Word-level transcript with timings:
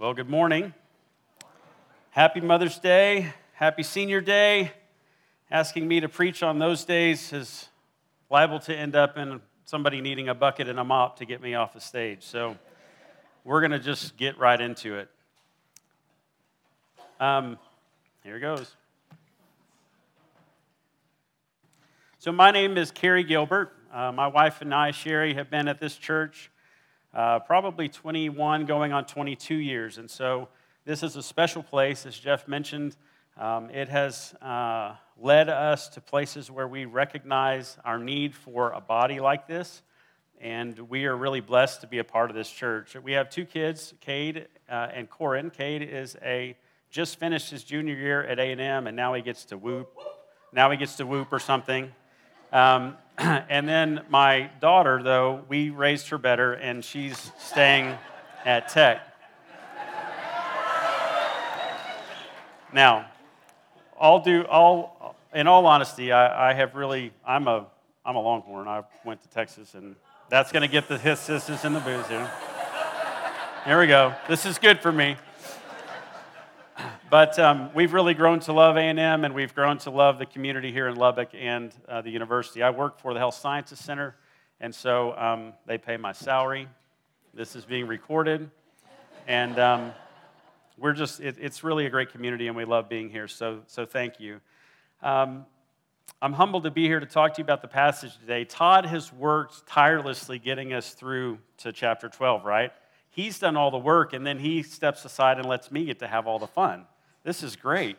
Well, 0.00 0.14
good 0.14 0.30
morning. 0.30 0.74
Happy 2.10 2.40
Mother's 2.40 2.78
Day. 2.78 3.32
Happy 3.54 3.82
Senior 3.82 4.20
Day. 4.20 4.70
Asking 5.50 5.88
me 5.88 5.98
to 5.98 6.08
preach 6.08 6.44
on 6.44 6.60
those 6.60 6.84
days 6.84 7.32
is 7.32 7.66
liable 8.30 8.60
to 8.60 8.76
end 8.76 8.94
up 8.94 9.18
in 9.18 9.40
somebody 9.64 10.00
needing 10.00 10.28
a 10.28 10.36
bucket 10.36 10.68
and 10.68 10.78
a 10.78 10.84
mop 10.84 11.16
to 11.16 11.24
get 11.24 11.42
me 11.42 11.56
off 11.56 11.72
the 11.72 11.80
stage. 11.80 12.22
So 12.22 12.56
we're 13.42 13.58
going 13.60 13.72
to 13.72 13.80
just 13.80 14.16
get 14.16 14.38
right 14.38 14.60
into 14.60 14.98
it. 14.98 15.10
Um, 17.18 17.58
here 18.22 18.36
it 18.36 18.40
goes. 18.40 18.76
So, 22.20 22.30
my 22.30 22.52
name 22.52 22.78
is 22.78 22.92
Carrie 22.92 23.24
Gilbert. 23.24 23.72
Uh, 23.92 24.12
my 24.12 24.28
wife 24.28 24.60
and 24.60 24.72
I, 24.72 24.92
Sherry, 24.92 25.34
have 25.34 25.50
been 25.50 25.66
at 25.66 25.80
this 25.80 25.96
church 25.96 26.52
uh, 27.14 27.40
probably 27.40 27.88
21, 27.88 28.66
going 28.66 28.92
on 28.92 29.04
22 29.04 29.54
years. 29.54 29.98
And 29.98 30.10
so 30.10 30.48
this 30.84 31.02
is 31.02 31.16
a 31.16 31.22
special 31.22 31.62
place, 31.62 32.06
as 32.06 32.18
Jeff 32.18 32.46
mentioned. 32.48 32.96
Um, 33.36 33.70
it 33.70 33.88
has 33.88 34.34
uh, 34.42 34.96
led 35.16 35.48
us 35.48 35.88
to 35.90 36.00
places 36.00 36.50
where 36.50 36.66
we 36.66 36.84
recognize 36.84 37.78
our 37.84 37.98
need 37.98 38.34
for 38.34 38.72
a 38.72 38.80
body 38.80 39.20
like 39.20 39.46
this. 39.46 39.82
And 40.40 40.78
we 40.88 41.06
are 41.06 41.16
really 41.16 41.40
blessed 41.40 41.80
to 41.80 41.86
be 41.86 41.98
a 41.98 42.04
part 42.04 42.30
of 42.30 42.36
this 42.36 42.50
church. 42.50 42.94
We 42.96 43.12
have 43.12 43.28
two 43.28 43.44
kids, 43.44 43.94
Cade 44.00 44.46
uh, 44.68 44.88
and 44.94 45.10
Corin. 45.10 45.50
Cade 45.50 45.82
is 45.82 46.16
a 46.22 46.56
just 46.90 47.18
finished 47.18 47.50
his 47.50 47.64
junior 47.64 47.94
year 47.94 48.22
at 48.22 48.38
A&M, 48.38 48.86
and 48.86 48.96
now 48.96 49.12
he 49.14 49.20
gets 49.20 49.44
to 49.46 49.58
whoop. 49.58 49.94
Now 50.52 50.70
he 50.70 50.76
gets 50.76 50.96
to 50.96 51.06
whoop 51.06 51.32
or 51.32 51.38
something. 51.38 51.92
Um, 52.52 52.96
and 53.48 53.68
then 53.68 54.02
my 54.08 54.48
daughter, 54.60 55.02
though, 55.02 55.44
we 55.48 55.70
raised 55.70 56.08
her 56.10 56.18
better, 56.18 56.52
and 56.52 56.84
she's 56.84 57.32
staying 57.38 57.98
at 58.44 58.68
Tech. 58.68 59.00
Now, 62.72 63.06
I'll 64.00 64.20
do 64.20 64.42
all. 64.42 65.16
In 65.34 65.46
all 65.46 65.66
honesty, 65.66 66.12
I, 66.12 66.50
I 66.50 66.54
have 66.54 66.76
really. 66.76 67.12
I'm 67.26 67.48
a. 67.48 67.66
I'm 68.04 68.14
a 68.14 68.20
Longhorn. 68.20 68.68
I 68.68 68.84
went 69.04 69.20
to 69.22 69.28
Texas, 69.28 69.74
and 69.74 69.96
that's 70.30 70.52
going 70.52 70.62
to 70.62 70.68
get 70.68 70.86
the 70.86 70.96
his 70.96 71.18
sisters 71.18 71.64
in 71.64 71.72
the 71.72 71.80
booze 71.80 72.06
here. 72.06 72.30
Here 73.64 73.80
we 73.80 73.88
go. 73.88 74.14
This 74.28 74.46
is 74.46 74.58
good 74.58 74.80
for 74.80 74.92
me. 74.92 75.16
But 77.10 77.38
um, 77.38 77.70
we've 77.74 77.94
really 77.94 78.12
grown 78.12 78.40
to 78.40 78.52
love 78.52 78.76
A&M, 78.76 78.98
and 78.98 79.34
we've 79.34 79.54
grown 79.54 79.78
to 79.78 79.90
love 79.90 80.18
the 80.18 80.26
community 80.26 80.70
here 80.72 80.88
in 80.88 80.96
Lubbock 80.96 81.30
and 81.32 81.72
uh, 81.88 82.02
the 82.02 82.10
university. 82.10 82.62
I 82.62 82.68
work 82.68 83.00
for 83.00 83.14
the 83.14 83.18
Health 83.18 83.36
Sciences 83.36 83.78
Center, 83.78 84.14
and 84.60 84.74
so 84.74 85.16
um, 85.16 85.54
they 85.64 85.78
pay 85.78 85.96
my 85.96 86.12
salary. 86.12 86.68
This 87.32 87.56
is 87.56 87.64
being 87.64 87.86
recorded, 87.86 88.50
and 89.26 89.58
um, 89.58 89.92
we're 90.76 90.92
just, 90.92 91.20
it, 91.20 91.36
it's 91.40 91.64
really 91.64 91.86
a 91.86 91.90
great 91.90 92.12
community, 92.12 92.46
and 92.46 92.54
we 92.54 92.66
love 92.66 92.90
being 92.90 93.08
here, 93.08 93.26
so, 93.26 93.62
so 93.68 93.86
thank 93.86 94.20
you. 94.20 94.42
Um, 95.02 95.46
I'm 96.20 96.34
humbled 96.34 96.64
to 96.64 96.70
be 96.70 96.84
here 96.84 97.00
to 97.00 97.06
talk 97.06 97.32
to 97.34 97.38
you 97.38 97.44
about 97.44 97.62
the 97.62 97.68
passage 97.68 98.18
today. 98.18 98.44
Todd 98.44 98.84
has 98.84 99.10
worked 99.14 99.66
tirelessly 99.66 100.38
getting 100.38 100.74
us 100.74 100.92
through 100.92 101.38
to 101.58 101.72
chapter 101.72 102.10
12, 102.10 102.44
right? 102.44 102.70
He's 103.08 103.38
done 103.38 103.56
all 103.56 103.70
the 103.70 103.78
work, 103.78 104.12
and 104.12 104.26
then 104.26 104.38
he 104.38 104.62
steps 104.62 105.06
aside 105.06 105.38
and 105.38 105.48
lets 105.48 105.70
me 105.70 105.86
get 105.86 106.00
to 106.00 106.06
have 106.06 106.26
all 106.26 106.38
the 106.38 106.46
fun. 106.46 106.84
This 107.28 107.42
is 107.42 107.56
great. 107.56 107.98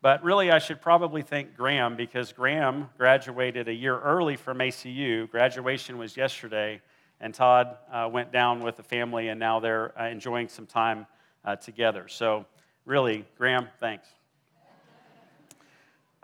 But 0.00 0.24
really, 0.24 0.50
I 0.50 0.58
should 0.58 0.80
probably 0.80 1.20
thank 1.20 1.58
Graham 1.58 1.94
because 1.94 2.32
Graham 2.32 2.88
graduated 2.96 3.68
a 3.68 3.74
year 3.74 4.00
early 4.00 4.34
from 4.34 4.60
ACU. 4.60 5.30
Graduation 5.30 5.98
was 5.98 6.16
yesterday, 6.16 6.80
and 7.20 7.34
Todd 7.34 7.76
uh, 7.92 8.08
went 8.10 8.32
down 8.32 8.60
with 8.60 8.76
the 8.76 8.82
family, 8.82 9.28
and 9.28 9.38
now 9.38 9.60
they're 9.60 9.92
uh, 10.00 10.08
enjoying 10.08 10.48
some 10.48 10.64
time 10.64 11.06
uh, 11.44 11.54
together. 11.56 12.08
So, 12.08 12.46
really, 12.86 13.26
Graham, 13.36 13.68
thanks. 13.78 14.08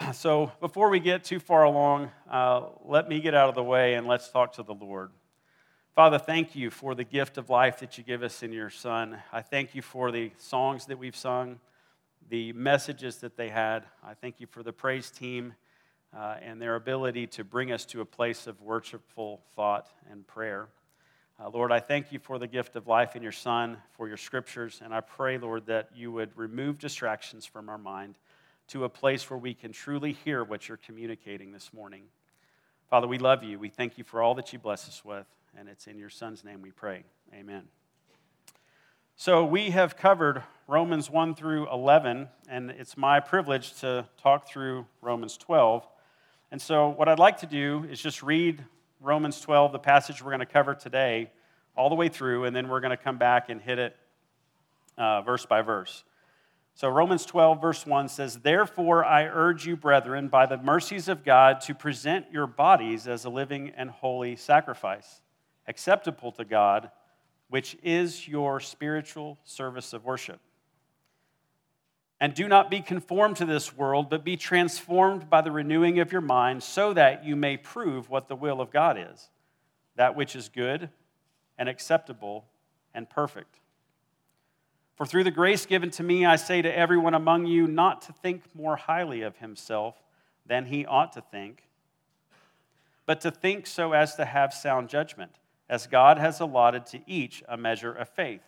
So, 0.14 0.50
before 0.58 0.88
we 0.88 1.00
get 1.00 1.24
too 1.24 1.40
far 1.40 1.64
along, 1.64 2.10
uh, 2.30 2.62
let 2.86 3.10
me 3.10 3.20
get 3.20 3.34
out 3.34 3.50
of 3.50 3.56
the 3.56 3.62
way 3.62 3.92
and 3.92 4.06
let's 4.06 4.30
talk 4.30 4.54
to 4.54 4.62
the 4.62 4.72
Lord. 4.72 5.10
Father, 5.94 6.18
thank 6.18 6.56
you 6.56 6.70
for 6.70 6.94
the 6.94 7.04
gift 7.04 7.36
of 7.36 7.50
life 7.50 7.80
that 7.80 7.98
you 7.98 8.04
give 8.04 8.22
us 8.22 8.42
in 8.42 8.54
your 8.54 8.70
Son. 8.70 9.18
I 9.34 9.42
thank 9.42 9.74
you 9.74 9.82
for 9.82 10.10
the 10.10 10.30
songs 10.38 10.86
that 10.86 10.98
we've 10.98 11.14
sung 11.14 11.58
the 12.28 12.52
messages 12.52 13.16
that 13.18 13.36
they 13.36 13.48
had. 13.48 13.84
I 14.04 14.14
thank 14.14 14.40
you 14.40 14.46
for 14.46 14.62
the 14.62 14.72
praise 14.72 15.10
team 15.10 15.54
uh, 16.16 16.36
and 16.42 16.60
their 16.60 16.74
ability 16.74 17.26
to 17.28 17.44
bring 17.44 17.72
us 17.72 17.84
to 17.86 18.00
a 18.00 18.04
place 18.04 18.46
of 18.46 18.60
worshipful 18.60 19.40
thought 19.54 19.88
and 20.10 20.26
prayer. 20.26 20.68
Uh, 21.40 21.48
Lord, 21.50 21.70
I 21.70 21.80
thank 21.80 22.10
you 22.10 22.18
for 22.18 22.38
the 22.38 22.48
gift 22.48 22.74
of 22.74 22.88
life 22.88 23.14
in 23.14 23.22
your 23.22 23.32
Son, 23.32 23.78
for 23.92 24.08
your 24.08 24.16
scriptures, 24.16 24.80
and 24.84 24.92
I 24.92 25.00
pray, 25.00 25.38
Lord, 25.38 25.66
that 25.66 25.90
you 25.94 26.10
would 26.10 26.36
remove 26.36 26.78
distractions 26.78 27.46
from 27.46 27.68
our 27.68 27.78
mind 27.78 28.18
to 28.68 28.84
a 28.84 28.88
place 28.88 29.30
where 29.30 29.38
we 29.38 29.54
can 29.54 29.72
truly 29.72 30.12
hear 30.12 30.42
what 30.42 30.68
you're 30.68 30.78
communicating 30.78 31.52
this 31.52 31.72
morning. 31.72 32.02
Father, 32.90 33.06
we 33.06 33.18
love 33.18 33.44
you. 33.44 33.58
We 33.58 33.68
thank 33.68 33.98
you 33.98 34.04
for 34.04 34.20
all 34.20 34.34
that 34.34 34.52
you 34.52 34.58
bless 34.58 34.88
us 34.88 35.04
with, 35.04 35.26
and 35.56 35.68
it's 35.68 35.86
in 35.86 35.98
your 35.98 36.10
Son's 36.10 36.44
name 36.44 36.60
we 36.60 36.72
pray. 36.72 37.04
Amen. 37.32 37.68
So, 39.20 39.44
we 39.44 39.70
have 39.70 39.96
covered 39.96 40.44
Romans 40.68 41.10
1 41.10 41.34
through 41.34 41.68
11, 41.72 42.28
and 42.48 42.70
it's 42.70 42.96
my 42.96 43.18
privilege 43.18 43.74
to 43.80 44.06
talk 44.22 44.46
through 44.46 44.86
Romans 45.02 45.36
12. 45.36 45.84
And 46.52 46.62
so, 46.62 46.90
what 46.90 47.08
I'd 47.08 47.18
like 47.18 47.38
to 47.38 47.46
do 47.46 47.84
is 47.90 48.00
just 48.00 48.22
read 48.22 48.64
Romans 49.00 49.40
12, 49.40 49.72
the 49.72 49.80
passage 49.80 50.22
we're 50.22 50.30
going 50.30 50.38
to 50.38 50.46
cover 50.46 50.72
today, 50.72 51.32
all 51.76 51.88
the 51.88 51.96
way 51.96 52.08
through, 52.08 52.44
and 52.44 52.54
then 52.54 52.68
we're 52.68 52.78
going 52.78 52.96
to 52.96 52.96
come 52.96 53.18
back 53.18 53.48
and 53.48 53.60
hit 53.60 53.80
it 53.80 53.96
uh, 54.96 55.22
verse 55.22 55.44
by 55.44 55.62
verse. 55.62 56.04
So, 56.76 56.88
Romans 56.88 57.26
12, 57.26 57.60
verse 57.60 57.84
1 57.84 58.08
says, 58.10 58.36
Therefore, 58.36 59.04
I 59.04 59.24
urge 59.24 59.66
you, 59.66 59.76
brethren, 59.76 60.28
by 60.28 60.46
the 60.46 60.58
mercies 60.58 61.08
of 61.08 61.24
God, 61.24 61.60
to 61.62 61.74
present 61.74 62.26
your 62.30 62.46
bodies 62.46 63.08
as 63.08 63.24
a 63.24 63.30
living 63.30 63.72
and 63.76 63.90
holy 63.90 64.36
sacrifice, 64.36 65.22
acceptable 65.66 66.30
to 66.30 66.44
God 66.44 66.92
which 67.48 67.76
is 67.82 68.28
your 68.28 68.60
spiritual 68.60 69.38
service 69.44 69.92
of 69.92 70.04
worship. 70.04 70.40
And 72.20 72.34
do 72.34 72.48
not 72.48 72.70
be 72.70 72.80
conformed 72.80 73.36
to 73.36 73.44
this 73.44 73.76
world, 73.76 74.10
but 74.10 74.24
be 74.24 74.36
transformed 74.36 75.30
by 75.30 75.40
the 75.40 75.52
renewing 75.52 76.00
of 76.00 76.10
your 76.12 76.20
mind, 76.20 76.62
so 76.62 76.92
that 76.92 77.24
you 77.24 77.36
may 77.36 77.56
prove 77.56 78.10
what 78.10 78.28
the 78.28 78.36
will 78.36 78.60
of 78.60 78.70
God 78.70 78.98
is, 78.98 79.28
that 79.96 80.16
which 80.16 80.34
is 80.34 80.48
good 80.48 80.90
and 81.56 81.68
acceptable 81.68 82.44
and 82.92 83.08
perfect. 83.08 83.60
For 84.96 85.06
through 85.06 85.24
the 85.24 85.30
grace 85.30 85.64
given 85.64 85.90
to 85.92 86.02
me, 86.02 86.26
I 86.26 86.34
say 86.34 86.60
to 86.60 86.76
everyone 86.76 87.14
among 87.14 87.46
you 87.46 87.68
not 87.68 88.02
to 88.02 88.12
think 88.12 88.42
more 88.52 88.74
highly 88.74 89.22
of 89.22 89.36
himself 89.36 89.94
than 90.44 90.66
he 90.66 90.84
ought 90.84 91.12
to 91.12 91.20
think, 91.20 91.68
but 93.06 93.20
to 93.20 93.30
think 93.30 93.68
so 93.68 93.92
as 93.92 94.16
to 94.16 94.24
have 94.24 94.52
sound 94.52 94.88
judgment 94.88 95.30
as 95.68 95.86
God 95.86 96.18
has 96.18 96.40
allotted 96.40 96.86
to 96.86 97.00
each 97.06 97.42
a 97.48 97.56
measure 97.56 97.92
of 97.92 98.08
faith. 98.08 98.42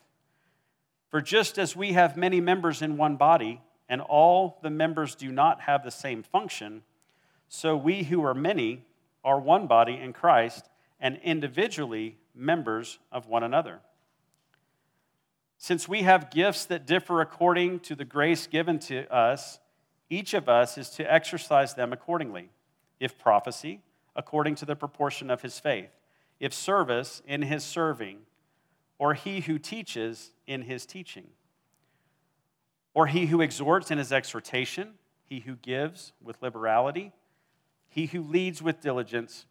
For 1.11 1.21
just 1.21 1.59
as 1.59 1.77
we 1.77 1.93
have 1.93 2.17
many 2.17 2.41
members 2.41 2.83
in 2.83 2.97
one 2.97 3.17
body, 3.17 3.61
and 3.89 4.01
all 4.01 4.59
the 4.63 4.71
members 4.71 5.15
do 5.15 5.33
not 5.33 5.63
have 5.63 5.83
the 5.83 5.91
same 5.91 6.23
function, 6.23 6.83
so 7.49 7.77
we 7.77 8.05
who 8.05 8.25
are 8.25 8.35
many 8.35 8.85
are 9.25 9.41
one 9.41 9.67
body 9.67 9.99
in 10.01 10.13
Christ 10.13 10.71
and 11.01 11.19
individually 11.25 12.17
members 12.35 12.99
of 13.11 13.27
one 13.27 13.43
another. 13.43 13.81
Since 15.59 15.89
we 15.89 16.03
have 16.03 16.31
gifts 16.31 16.65
that 16.67 16.87
differ 16.87 17.21
according 17.21 17.81
to 17.81 17.95
the 17.95 18.05
grace 18.05 18.47
given 18.47 18.79
to 18.81 19.13
us, 19.13 19.59
each 20.09 20.33
of 20.33 20.49
us 20.49 20.79
is 20.79 20.89
to 20.91 21.13
exercise 21.13 21.75
them 21.75 21.93
accordingly. 21.93 22.51
If 22.99 23.19
prophecy, 23.19 23.81
according 24.15 24.55
to 24.57 24.65
the 24.65 24.77
proportion 24.77 25.31
of 25.31 25.43
his 25.43 25.59
faith 25.59 25.91
if 26.41 26.55
service 26.55 27.23
in 27.27 27.43
his 27.43 27.63
serving, 27.63 28.19
or 28.99 29.15
he 29.15 29.41
who 29.41 29.59
teaches 29.59 30.33
in 30.47 30.63
his 30.63 30.87
teaching, 30.87 31.29
or 32.95 33.07
he 33.07 33.27
who 33.27 33.41
exhorts 33.41 33.91
in 33.91 33.99
his 33.99 34.11
exhortation, 34.11 34.95
he 35.23 35.41
who 35.41 35.55
gives 35.57 36.13
with 36.23 36.43
liberality, 36.43 37.13
he 37.89 38.07
who 38.07 38.23
leads 38.23 38.63
with 38.63 38.81
diligence, 38.81 39.47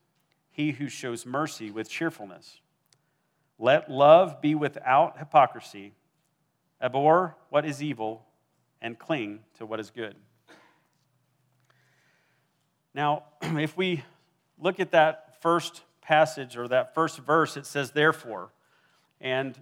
he 0.52 0.72
who 0.72 0.90
shows 0.90 1.26
mercy 1.26 1.72
with 1.72 1.90
cheerfulness. 1.90 2.60
Let 3.58 3.90
love 3.90 4.42
be 4.42 4.56
without 4.56 5.20
hypocrisy. 5.20 5.94
Abhor 6.82 7.36
what 7.50 7.66
is 7.66 7.84
evil 7.84 8.26
and 8.82 8.98
cling 8.98 9.42
to 9.58 9.66
what 9.66 9.80
is 9.80 9.90
good. 9.92 10.16
Now, 12.94 13.24
if 13.42 13.78
we 13.78 14.04
look 14.58 14.80
at 14.80 14.92
that 14.92 15.42
first 15.42 15.84
passage 16.10 16.58
or 16.58 16.68
that 16.68 16.94
first 16.94 17.20
verse, 17.20 17.56
it 17.56 17.66
says, 17.66 17.92
therefore. 17.92 18.52
And 19.22 19.58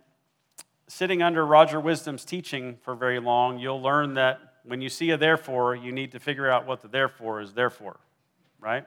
sitting 0.88 1.22
under 1.22 1.46
Roger 1.46 1.80
Wisdom's 1.80 2.26
teaching 2.26 2.78
for 2.82 2.96
very 2.96 3.20
long, 3.20 3.60
you'll 3.60 3.82
learn 3.82 4.16
that 4.16 4.40
when 4.64 4.82
you 4.82 4.90
see 4.90 5.12
a 5.12 5.18
therefore, 5.18 5.76
you 5.76 5.92
need 5.92 6.14
to 6.14 6.20
figure 6.20 6.50
out 6.50 6.66
what 6.66 6.82
the 6.82 6.88
therefore 6.88 7.42
is 7.42 7.54
there 7.54 7.70
for, 7.70 8.00
right? 8.60 8.86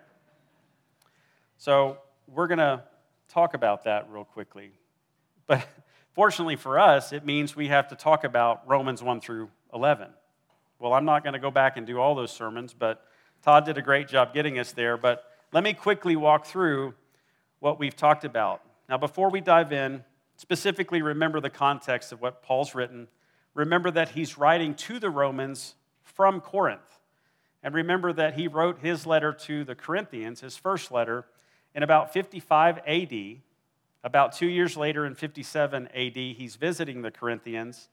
So 1.58 1.98
we're 2.26 2.48
going 2.48 2.58
to 2.58 2.82
talk 3.28 3.54
about 3.54 3.84
that 3.84 4.10
real 4.10 4.24
quickly. 4.24 4.72
But 5.46 5.66
Fortunately 6.12 6.56
for 6.56 6.78
us, 6.78 7.12
it 7.12 7.24
means 7.24 7.54
we 7.54 7.68
have 7.68 7.88
to 7.88 7.94
talk 7.96 8.24
about 8.24 8.68
Romans 8.68 9.02
1 9.02 9.20
through 9.20 9.48
11. 9.72 10.08
Well, 10.78 10.92
I'm 10.92 11.04
not 11.04 11.22
going 11.22 11.34
to 11.34 11.38
go 11.38 11.50
back 11.50 11.76
and 11.76 11.86
do 11.86 11.98
all 11.98 12.14
those 12.14 12.32
sermons, 12.32 12.74
but 12.74 13.04
Todd 13.42 13.64
did 13.64 13.78
a 13.78 13.82
great 13.82 14.08
job 14.08 14.34
getting 14.34 14.58
us 14.58 14.72
there. 14.72 14.96
But 14.96 15.24
let 15.52 15.62
me 15.62 15.72
quickly 15.72 16.16
walk 16.16 16.46
through 16.46 16.94
what 17.60 17.78
we've 17.78 17.96
talked 17.96 18.24
about. 18.24 18.62
Now, 18.88 18.98
before 18.98 19.30
we 19.30 19.40
dive 19.40 19.72
in, 19.72 20.02
specifically 20.36 21.02
remember 21.02 21.40
the 21.40 21.50
context 21.50 22.12
of 22.12 22.20
what 22.20 22.42
Paul's 22.42 22.74
written. 22.74 23.06
Remember 23.54 23.90
that 23.90 24.10
he's 24.10 24.36
writing 24.36 24.74
to 24.74 24.98
the 24.98 25.10
Romans 25.10 25.74
from 26.02 26.40
Corinth. 26.40 26.98
And 27.62 27.74
remember 27.74 28.12
that 28.14 28.34
he 28.34 28.48
wrote 28.48 28.80
his 28.80 29.06
letter 29.06 29.32
to 29.32 29.64
the 29.64 29.74
Corinthians, 29.74 30.40
his 30.40 30.56
first 30.56 30.90
letter, 30.90 31.26
in 31.74 31.82
about 31.82 32.12
55 32.12 32.78
AD. 32.86 33.36
About 34.02 34.32
two 34.32 34.46
years 34.46 34.78
later, 34.78 35.04
in 35.04 35.14
57 35.14 35.88
AD, 35.88 36.16
he's 36.16 36.56
visiting 36.56 37.02
the 37.02 37.10
Corinthians 37.10 37.88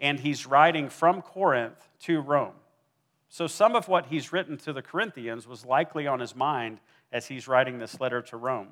and 0.00 0.20
he's 0.20 0.46
writing 0.46 0.88
from 0.88 1.20
Corinth 1.20 1.88
to 2.00 2.20
Rome. 2.20 2.54
So, 3.28 3.48
some 3.48 3.74
of 3.74 3.88
what 3.88 4.06
he's 4.06 4.32
written 4.32 4.56
to 4.58 4.72
the 4.72 4.80
Corinthians 4.80 5.48
was 5.48 5.66
likely 5.66 6.06
on 6.06 6.20
his 6.20 6.36
mind 6.36 6.78
as 7.12 7.26
he's 7.26 7.48
writing 7.48 7.78
this 7.78 8.00
letter 8.00 8.22
to 8.22 8.36
Rome 8.36 8.68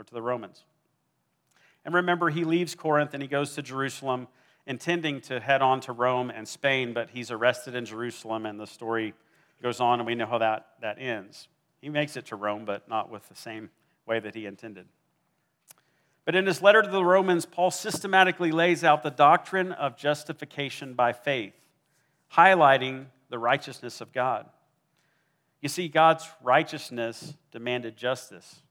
or 0.00 0.04
to 0.04 0.14
the 0.14 0.22
Romans. 0.22 0.64
And 1.84 1.94
remember, 1.94 2.30
he 2.30 2.44
leaves 2.44 2.74
Corinth 2.74 3.12
and 3.12 3.22
he 3.22 3.28
goes 3.28 3.54
to 3.54 3.62
Jerusalem, 3.62 4.28
intending 4.66 5.20
to 5.22 5.40
head 5.40 5.60
on 5.60 5.80
to 5.82 5.92
Rome 5.92 6.30
and 6.30 6.48
Spain, 6.48 6.94
but 6.94 7.10
he's 7.10 7.30
arrested 7.30 7.74
in 7.74 7.84
Jerusalem, 7.84 8.46
and 8.46 8.58
the 8.58 8.66
story 8.66 9.12
goes 9.62 9.78
on, 9.78 10.00
and 10.00 10.06
we 10.06 10.14
know 10.14 10.26
how 10.26 10.38
that, 10.38 10.68
that 10.80 10.98
ends. 10.98 11.48
He 11.82 11.90
makes 11.90 12.16
it 12.16 12.26
to 12.26 12.36
Rome, 12.36 12.64
but 12.64 12.88
not 12.88 13.10
with 13.10 13.28
the 13.28 13.34
same 13.34 13.68
way 14.06 14.20
that 14.20 14.34
he 14.34 14.46
intended. 14.46 14.86
But 16.24 16.34
in 16.34 16.46
his 16.46 16.62
letter 16.62 16.82
to 16.82 16.90
the 16.90 17.04
Romans, 17.04 17.44
Paul 17.44 17.70
systematically 17.70 18.52
lays 18.52 18.84
out 18.84 19.02
the 19.02 19.10
doctrine 19.10 19.72
of 19.72 19.96
justification 19.96 20.94
by 20.94 21.12
faith, 21.12 21.54
highlighting 22.34 23.06
the 23.28 23.38
righteousness 23.38 24.00
of 24.00 24.12
God. 24.12 24.46
You 25.60 25.68
see, 25.68 25.88
God's 25.88 26.26
righteousness 26.42 27.34
demanded 27.52 27.96
justice, 27.96 28.62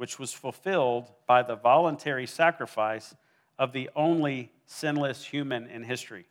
which 0.00 0.18
was 0.18 0.32
fulfilled 0.32 1.12
by 1.26 1.42
the 1.42 1.54
voluntary 1.54 2.26
sacrifice 2.26 3.14
of 3.58 3.74
the 3.74 3.90
only 3.94 4.50
sinless 4.64 5.26
human 5.26 5.66
in 5.66 5.82
history. 5.82 6.24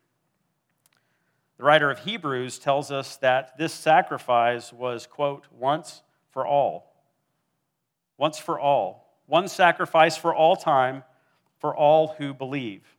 The 1.57 1.63
writer 1.65 1.91
of 1.91 1.99
Hebrews 1.99 2.57
tells 2.57 2.91
us 2.91 3.17
that 3.17 3.59
this 3.59 3.71
sacrifice 3.71 4.73
was, 4.73 5.05
quote, 5.05 5.45
once 5.51 6.01
for 6.31 6.47
all. 6.47 6.95
Once 8.17 8.39
for 8.39 8.59
all. 8.59 9.15
One 9.27 9.47
sacrifice 9.47 10.17
for 10.17 10.33
all 10.33 10.55
time 10.55 11.03
for 11.59 11.75
all 11.75 12.15
who 12.17 12.33
believe. 12.33 12.97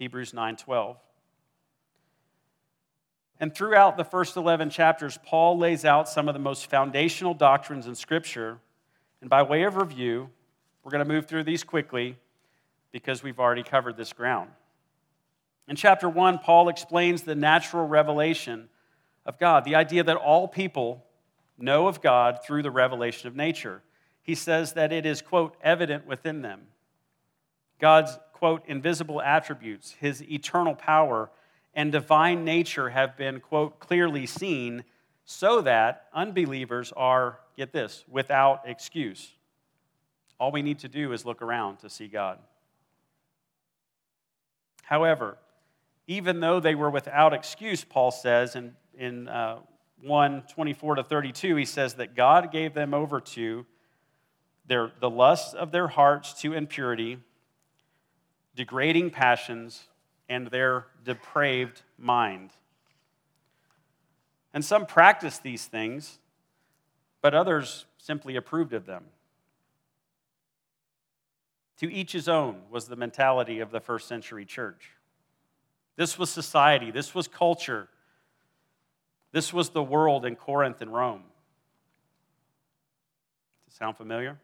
Hebrews 0.00 0.32
9:12. 0.32 0.96
And 3.38 3.54
throughout 3.54 3.96
the 3.96 4.02
first 4.04 4.36
11 4.36 4.70
chapters, 4.70 5.20
Paul 5.24 5.56
lays 5.56 5.84
out 5.84 6.08
some 6.08 6.26
of 6.26 6.34
the 6.34 6.40
most 6.40 6.66
foundational 6.66 7.34
doctrines 7.34 7.86
in 7.86 7.94
Scripture. 7.94 8.58
And 9.24 9.30
by 9.30 9.42
way 9.42 9.62
of 9.62 9.76
review, 9.76 10.28
we're 10.82 10.90
going 10.90 11.02
to 11.02 11.10
move 11.10 11.24
through 11.24 11.44
these 11.44 11.64
quickly 11.64 12.18
because 12.92 13.22
we've 13.22 13.40
already 13.40 13.62
covered 13.62 13.96
this 13.96 14.12
ground. 14.12 14.50
In 15.66 15.76
chapter 15.76 16.10
1, 16.10 16.40
Paul 16.40 16.68
explains 16.68 17.22
the 17.22 17.34
natural 17.34 17.88
revelation 17.88 18.68
of 19.24 19.38
God, 19.38 19.64
the 19.64 19.76
idea 19.76 20.04
that 20.04 20.18
all 20.18 20.46
people 20.46 21.06
know 21.56 21.86
of 21.86 22.02
God 22.02 22.40
through 22.46 22.64
the 22.64 22.70
revelation 22.70 23.26
of 23.26 23.34
nature. 23.34 23.80
He 24.20 24.34
says 24.34 24.74
that 24.74 24.92
it 24.92 25.06
is, 25.06 25.22
quote, 25.22 25.56
evident 25.62 26.06
within 26.06 26.42
them. 26.42 26.66
God's, 27.80 28.18
quote, 28.34 28.62
invisible 28.66 29.22
attributes, 29.22 29.92
his 29.92 30.22
eternal 30.22 30.74
power, 30.74 31.30
and 31.72 31.90
divine 31.90 32.44
nature 32.44 32.90
have 32.90 33.16
been, 33.16 33.40
quote, 33.40 33.78
clearly 33.78 34.26
seen 34.26 34.84
so 35.24 35.62
that 35.62 36.08
unbelievers 36.12 36.92
are, 36.94 37.38
get 37.56 37.72
this, 37.72 38.04
without 38.08 38.62
excuse. 38.64 39.32
All 40.38 40.50
we 40.50 40.62
need 40.62 40.80
to 40.80 40.88
do 40.88 41.12
is 41.12 41.24
look 41.24 41.42
around 41.42 41.78
to 41.78 41.90
see 41.90 42.08
God. 42.08 42.38
However, 44.82 45.38
even 46.06 46.40
though 46.40 46.60
they 46.60 46.74
were 46.74 46.90
without 46.90 47.32
excuse, 47.32 47.84
Paul 47.84 48.10
says 48.10 48.56
in, 48.56 48.74
in 48.98 49.28
uh, 49.28 49.58
1 50.02 50.42
24 50.52 50.96
to 50.96 51.04
32, 51.04 51.56
he 51.56 51.64
says 51.64 51.94
that 51.94 52.14
God 52.14 52.52
gave 52.52 52.74
them 52.74 52.92
over 52.92 53.20
to 53.20 53.64
their, 54.66 54.92
the 55.00 55.10
lusts 55.10 55.54
of 55.54 55.72
their 55.72 55.88
hearts 55.88 56.34
to 56.42 56.52
impurity, 56.52 57.18
degrading 58.54 59.10
passions, 59.10 59.84
and 60.28 60.48
their 60.48 60.86
depraved 61.04 61.82
mind. 61.98 62.50
And 64.52 64.64
some 64.64 64.86
practice 64.86 65.38
these 65.38 65.66
things, 65.66 66.18
but 67.24 67.32
others 67.32 67.86
simply 67.96 68.36
approved 68.36 68.74
of 68.74 68.84
them. 68.84 69.02
To 71.78 71.90
each 71.90 72.12
his 72.12 72.28
own 72.28 72.56
was 72.70 72.84
the 72.84 72.96
mentality 72.96 73.60
of 73.60 73.70
the 73.70 73.80
first 73.80 74.08
century 74.08 74.44
church. 74.44 74.90
This 75.96 76.18
was 76.18 76.28
society, 76.28 76.90
this 76.90 77.14
was 77.14 77.26
culture, 77.26 77.88
this 79.32 79.54
was 79.54 79.70
the 79.70 79.82
world 79.82 80.26
in 80.26 80.36
Corinth 80.36 80.82
and 80.82 80.92
Rome. 80.92 81.22
Does 83.64 83.78
sound 83.78 83.96
familiar? 83.96 84.38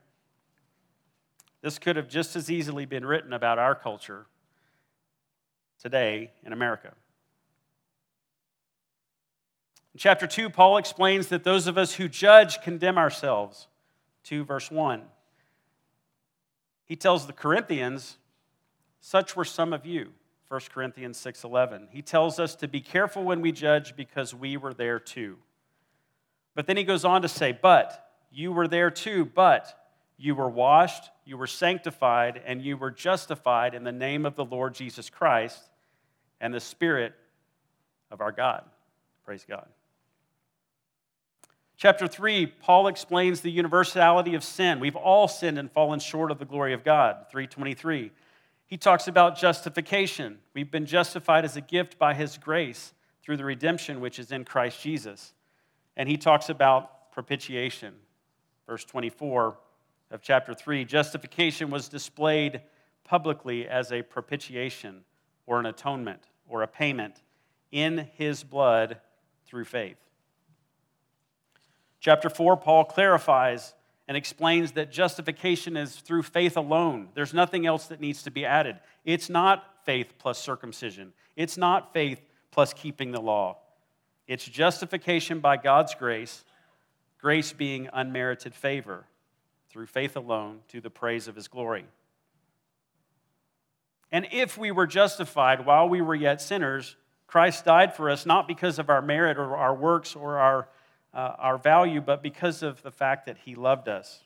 This 1.60 1.78
could 1.78 1.96
have 1.96 2.08
just 2.08 2.34
as 2.34 2.50
easily 2.50 2.86
been 2.86 3.04
written 3.04 3.34
about 3.34 3.58
our 3.58 3.74
culture 3.74 4.24
today 5.82 6.30
in 6.46 6.54
America. 6.54 6.94
In 9.94 9.98
chapter 9.98 10.26
2, 10.26 10.50
Paul 10.50 10.76
explains 10.76 11.28
that 11.28 11.44
those 11.44 11.66
of 11.66 11.76
us 11.76 11.94
who 11.94 12.08
judge 12.08 12.62
condemn 12.62 12.98
ourselves. 12.98 13.66
2 14.24 14.44
verse 14.44 14.70
1. 14.70 15.02
He 16.84 16.96
tells 16.96 17.26
the 17.26 17.32
Corinthians, 17.32 18.18
Such 19.00 19.34
were 19.34 19.44
some 19.44 19.72
of 19.72 19.86
you. 19.86 20.12
1 20.48 20.60
Corinthians 20.72 21.16
6:11. 21.16 21.88
He 21.90 22.02
tells 22.02 22.40
us 22.40 22.56
to 22.56 22.66
be 22.66 22.80
careful 22.80 23.22
when 23.22 23.40
we 23.40 23.52
judge 23.52 23.94
because 23.94 24.34
we 24.34 24.56
were 24.56 24.74
there 24.74 24.98
too. 24.98 25.38
But 26.54 26.66
then 26.66 26.76
he 26.76 26.82
goes 26.82 27.04
on 27.04 27.22
to 27.22 27.28
say, 27.28 27.52
"But 27.52 28.12
you 28.30 28.50
were 28.52 28.66
there 28.66 28.90
too, 28.90 29.24
but 29.24 29.92
you 30.16 30.34
were 30.34 30.50
washed, 30.50 31.10
you 31.24 31.38
were 31.38 31.46
sanctified, 31.46 32.42
and 32.44 32.60
you 32.62 32.76
were 32.76 32.90
justified 32.90 33.74
in 33.74 33.84
the 33.84 33.92
name 33.92 34.26
of 34.26 34.34
the 34.34 34.44
Lord 34.44 34.74
Jesus 34.74 35.08
Christ 35.08 35.70
and 36.40 36.52
the 36.52 36.60
Spirit 36.60 37.14
of 38.10 38.20
our 38.20 38.32
God." 38.32 38.68
Praise 39.24 39.44
God. 39.44 39.68
Chapter 41.80 42.06
3, 42.06 42.44
Paul 42.44 42.88
explains 42.88 43.40
the 43.40 43.50
universality 43.50 44.34
of 44.34 44.44
sin. 44.44 44.80
We've 44.80 44.94
all 44.94 45.26
sinned 45.28 45.58
and 45.58 45.72
fallen 45.72 45.98
short 45.98 46.30
of 46.30 46.38
the 46.38 46.44
glory 46.44 46.74
of 46.74 46.84
God. 46.84 47.24
323. 47.30 48.12
He 48.66 48.76
talks 48.76 49.08
about 49.08 49.38
justification. 49.38 50.40
We've 50.52 50.70
been 50.70 50.84
justified 50.84 51.46
as 51.46 51.56
a 51.56 51.62
gift 51.62 51.98
by 51.98 52.12
His 52.12 52.36
grace 52.36 52.92
through 53.22 53.38
the 53.38 53.46
redemption 53.46 54.02
which 54.02 54.18
is 54.18 54.30
in 54.30 54.44
Christ 54.44 54.82
Jesus. 54.82 55.32
And 55.96 56.06
he 56.06 56.18
talks 56.18 56.50
about 56.50 57.12
propitiation. 57.12 57.94
Verse 58.66 58.84
24 58.84 59.56
of 60.10 60.20
chapter 60.20 60.52
3 60.52 60.84
justification 60.84 61.70
was 61.70 61.88
displayed 61.88 62.60
publicly 63.04 63.66
as 63.66 63.90
a 63.90 64.02
propitiation 64.02 65.00
or 65.46 65.58
an 65.58 65.64
atonement 65.64 66.24
or 66.46 66.60
a 66.60 66.68
payment 66.68 67.22
in 67.72 68.10
His 68.18 68.44
blood 68.44 69.00
through 69.46 69.64
faith. 69.64 70.09
Chapter 72.00 72.30
4, 72.30 72.56
Paul 72.56 72.84
clarifies 72.84 73.74
and 74.08 74.16
explains 74.16 74.72
that 74.72 74.90
justification 74.90 75.76
is 75.76 75.96
through 75.96 76.22
faith 76.22 76.56
alone. 76.56 77.10
There's 77.14 77.34
nothing 77.34 77.66
else 77.66 77.86
that 77.86 78.00
needs 78.00 78.22
to 78.24 78.30
be 78.30 78.44
added. 78.44 78.80
It's 79.04 79.28
not 79.28 79.64
faith 79.84 80.14
plus 80.18 80.38
circumcision, 80.38 81.12
it's 81.36 81.56
not 81.56 81.92
faith 81.92 82.20
plus 82.50 82.72
keeping 82.72 83.12
the 83.12 83.20
law. 83.20 83.58
It's 84.26 84.44
justification 84.44 85.40
by 85.40 85.56
God's 85.56 85.94
grace, 85.94 86.44
grace 87.20 87.52
being 87.52 87.88
unmerited 87.92 88.54
favor 88.54 89.04
through 89.68 89.86
faith 89.86 90.16
alone 90.16 90.60
to 90.68 90.80
the 90.80 90.90
praise 90.90 91.28
of 91.28 91.36
his 91.36 91.48
glory. 91.48 91.84
And 94.12 94.26
if 94.32 94.58
we 94.58 94.70
were 94.70 94.86
justified 94.86 95.64
while 95.64 95.88
we 95.88 96.00
were 96.00 96.14
yet 96.14 96.40
sinners, 96.40 96.96
Christ 97.26 97.64
died 97.64 97.94
for 97.94 98.10
us 98.10 98.26
not 98.26 98.48
because 98.48 98.78
of 98.78 98.90
our 98.90 99.02
merit 99.02 99.38
or 99.38 99.56
our 99.56 99.74
works 99.74 100.16
or 100.16 100.38
our 100.38 100.68
uh, 101.12 101.34
our 101.38 101.58
value, 101.58 102.00
but 102.00 102.22
because 102.22 102.62
of 102.62 102.82
the 102.82 102.90
fact 102.90 103.26
that 103.26 103.38
He 103.44 103.54
loved 103.54 103.88
us. 103.88 104.22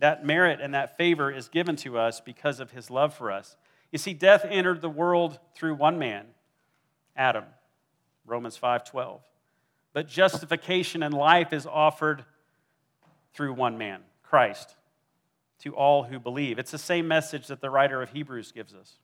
That 0.00 0.24
merit 0.24 0.60
and 0.60 0.74
that 0.74 0.96
favor 0.96 1.30
is 1.30 1.48
given 1.48 1.76
to 1.76 1.98
us 1.98 2.20
because 2.20 2.60
of 2.60 2.70
His 2.70 2.90
love 2.90 3.14
for 3.14 3.32
us. 3.32 3.56
You 3.90 3.98
see, 3.98 4.12
death 4.12 4.44
entered 4.48 4.80
the 4.80 4.90
world 4.90 5.38
through 5.54 5.74
one 5.74 5.98
man, 5.98 6.26
Adam, 7.16 7.44
Romans 8.26 8.56
5:12. 8.56 9.20
But 9.92 10.06
justification 10.06 11.02
and 11.02 11.14
life 11.14 11.52
is 11.52 11.66
offered 11.66 12.24
through 13.32 13.54
one 13.54 13.78
man, 13.78 14.02
Christ, 14.22 14.76
to 15.60 15.74
all 15.74 16.04
who 16.04 16.18
believe. 16.20 16.58
It's 16.58 16.70
the 16.70 16.78
same 16.78 17.08
message 17.08 17.46
that 17.46 17.60
the 17.60 17.70
writer 17.70 18.02
of 18.02 18.10
Hebrews 18.10 18.52
gives 18.52 18.74
us. 18.74 18.98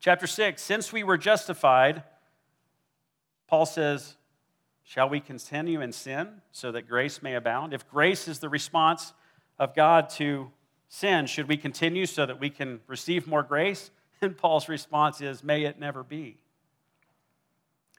Chapter 0.00 0.26
6 0.26 0.62
Since 0.62 0.92
we 0.92 1.02
were 1.02 1.18
justified, 1.18 2.02
Paul 3.48 3.66
says, 3.66 4.16
Shall 4.90 5.08
we 5.08 5.20
continue 5.20 5.80
in 5.80 5.92
sin 5.92 6.42
so 6.50 6.72
that 6.72 6.88
grace 6.88 7.22
may 7.22 7.36
abound? 7.36 7.72
If 7.72 7.88
grace 7.88 8.26
is 8.26 8.40
the 8.40 8.48
response 8.48 9.12
of 9.56 9.72
God 9.72 10.08
to 10.16 10.50
sin, 10.88 11.26
should 11.26 11.46
we 11.46 11.56
continue 11.56 12.06
so 12.06 12.26
that 12.26 12.40
we 12.40 12.50
can 12.50 12.80
receive 12.88 13.28
more 13.28 13.44
grace? 13.44 13.92
And 14.20 14.36
Paul's 14.36 14.68
response 14.68 15.20
is, 15.20 15.44
May 15.44 15.62
it 15.62 15.78
never 15.78 16.02
be. 16.02 16.38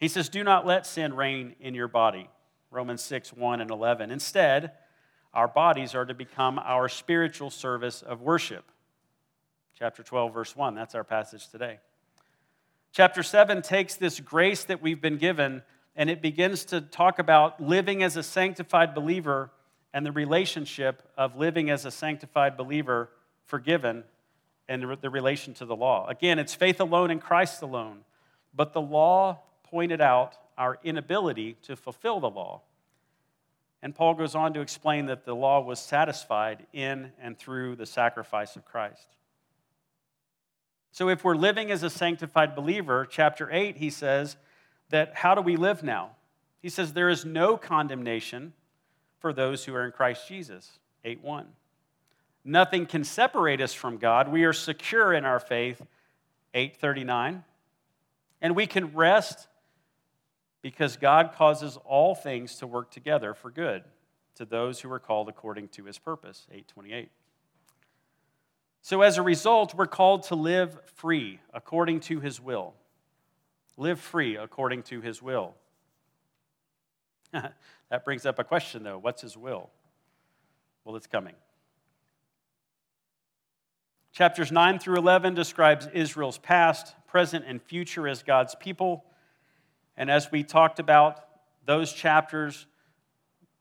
He 0.01 0.09
says, 0.09 0.27
Do 0.27 0.43
not 0.43 0.67
let 0.67 0.85
sin 0.85 1.15
reign 1.15 1.55
in 1.61 1.75
your 1.75 1.87
body. 1.87 2.29
Romans 2.71 3.01
6, 3.03 3.31
1 3.31 3.61
and 3.61 3.71
11. 3.71 4.11
Instead, 4.11 4.73
our 5.33 5.47
bodies 5.47 5.95
are 5.95 6.05
to 6.05 6.13
become 6.13 6.59
our 6.59 6.89
spiritual 6.89 7.49
service 7.49 8.01
of 8.01 8.19
worship. 8.19 8.69
Chapter 9.79 10.03
12, 10.03 10.33
verse 10.33 10.57
1. 10.57 10.75
That's 10.75 10.93
our 10.93 11.05
passage 11.05 11.47
today. 11.47 11.79
Chapter 12.91 13.23
7 13.23 13.61
takes 13.61 13.95
this 13.95 14.19
grace 14.19 14.65
that 14.65 14.81
we've 14.81 15.01
been 15.01 15.17
given 15.17 15.63
and 15.95 16.09
it 16.09 16.21
begins 16.21 16.65
to 16.65 16.81
talk 16.81 17.19
about 17.19 17.61
living 17.61 18.03
as 18.03 18.15
a 18.15 18.23
sanctified 18.23 18.95
believer 18.95 19.51
and 19.93 20.05
the 20.05 20.11
relationship 20.11 21.03
of 21.17 21.35
living 21.35 21.69
as 21.69 21.85
a 21.85 21.91
sanctified 21.91 22.55
believer, 22.55 23.09
forgiven, 23.45 24.03
and 24.69 24.97
the 25.01 25.09
relation 25.09 25.53
to 25.55 25.65
the 25.65 25.75
law. 25.75 26.07
Again, 26.07 26.39
it's 26.39 26.55
faith 26.55 26.79
alone 26.79 27.11
in 27.11 27.19
Christ 27.19 27.61
alone. 27.61 27.99
But 28.53 28.73
the 28.73 28.81
law 28.81 29.39
pointed 29.63 30.01
out 30.01 30.37
our 30.57 30.79
inability 30.83 31.57
to 31.63 31.75
fulfill 31.75 32.19
the 32.19 32.29
law. 32.29 32.61
And 33.81 33.95
Paul 33.95 34.13
goes 34.13 34.35
on 34.35 34.53
to 34.53 34.61
explain 34.61 35.07
that 35.07 35.25
the 35.25 35.35
law 35.35 35.59
was 35.59 35.79
satisfied 35.79 36.67
in 36.71 37.11
and 37.19 37.37
through 37.37 37.75
the 37.75 37.85
sacrifice 37.85 38.55
of 38.55 38.63
Christ. 38.63 39.07
So, 40.91 41.09
if 41.09 41.23
we're 41.23 41.35
living 41.35 41.71
as 41.71 41.83
a 41.83 41.89
sanctified 41.89 42.53
believer, 42.55 43.07
chapter 43.09 43.49
8, 43.49 43.77
he 43.77 43.89
says 43.89 44.35
that 44.91 45.15
how 45.15 45.35
do 45.35 45.41
we 45.41 45.55
live 45.55 45.83
now? 45.83 46.11
He 46.61 46.69
says, 46.69 46.93
There 46.93 47.09
is 47.09 47.25
no 47.25 47.57
condemnation 47.57 48.53
for 49.19 49.33
those 49.33 49.65
who 49.65 49.73
are 49.75 49.85
in 49.85 49.91
Christ 49.91 50.27
Jesus. 50.27 50.79
8 51.03 51.23
1. 51.23 51.47
Nothing 52.43 52.85
can 52.85 53.03
separate 53.03 53.61
us 53.61 53.73
from 53.73 53.97
God. 53.97 54.27
We 54.27 54.45
are 54.45 54.53
secure 54.53 55.13
in 55.13 55.25
our 55.25 55.39
faith. 55.39 55.81
839. 56.53 57.43
And 58.41 58.55
we 58.55 58.67
can 58.67 58.93
rest 58.93 59.47
because 60.61 60.97
God 60.97 61.33
causes 61.33 61.77
all 61.85 62.15
things 62.15 62.55
to 62.57 62.67
work 62.67 62.91
together 62.91 63.33
for 63.33 63.49
good 63.49 63.83
to 64.35 64.45
those 64.45 64.79
who 64.79 64.91
are 64.91 64.99
called 64.99 65.29
according 65.29 65.69
to 65.69 65.83
his 65.85 65.97
purpose. 65.97 66.47
828. 66.49 67.09
So, 68.83 69.01
as 69.01 69.17
a 69.17 69.21
result, 69.21 69.75
we're 69.75 69.85
called 69.85 70.23
to 70.23 70.35
live 70.35 70.79
free 70.95 71.39
according 71.53 71.99
to 72.01 72.19
his 72.19 72.41
will. 72.41 72.73
Live 73.77 73.99
free 73.99 74.37
according 74.37 74.83
to 74.83 75.01
his 75.01 75.21
will. 75.21 75.55
that 77.31 78.05
brings 78.05 78.25
up 78.25 78.39
a 78.39 78.43
question, 78.43 78.83
though. 78.83 78.97
What's 78.97 79.21
his 79.21 79.37
will? 79.37 79.69
Well, 80.83 80.95
it's 80.95 81.07
coming. 81.07 81.35
Chapters 84.11 84.51
9 84.51 84.79
through 84.79 84.97
11 84.97 85.35
describes 85.35 85.87
Israel's 85.93 86.37
past, 86.37 86.95
present, 87.07 87.45
and 87.47 87.61
future 87.61 88.07
as 88.07 88.23
God's 88.23 88.55
people. 88.55 89.05
And 89.95 90.11
as 90.11 90.31
we 90.31 90.43
talked 90.43 90.79
about 90.79 91.23
those 91.65 91.93
chapters, 91.93 92.65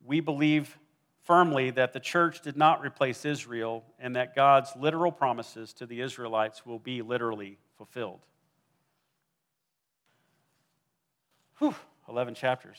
we 0.05 0.21
believe 0.21 0.76
firmly 1.23 1.71
that 1.71 1.93
the 1.93 2.00
church 2.00 2.40
did 2.40 2.57
not 2.57 2.83
replace 2.83 3.25
Israel 3.25 3.85
and 4.00 4.17
that 4.17 4.35
God's 4.35 4.75
literal 4.75 5.12
promises 5.12 5.73
to 5.75 5.87
the 5.87 6.00
Israelites 6.00 6.67
will 6.67 6.81
be 6.81 7.02
literally 7.02 7.59
fulfilled. 7.76 8.21
Whew, 11.61 11.75
11 12.09 12.35
chapters. 12.35 12.79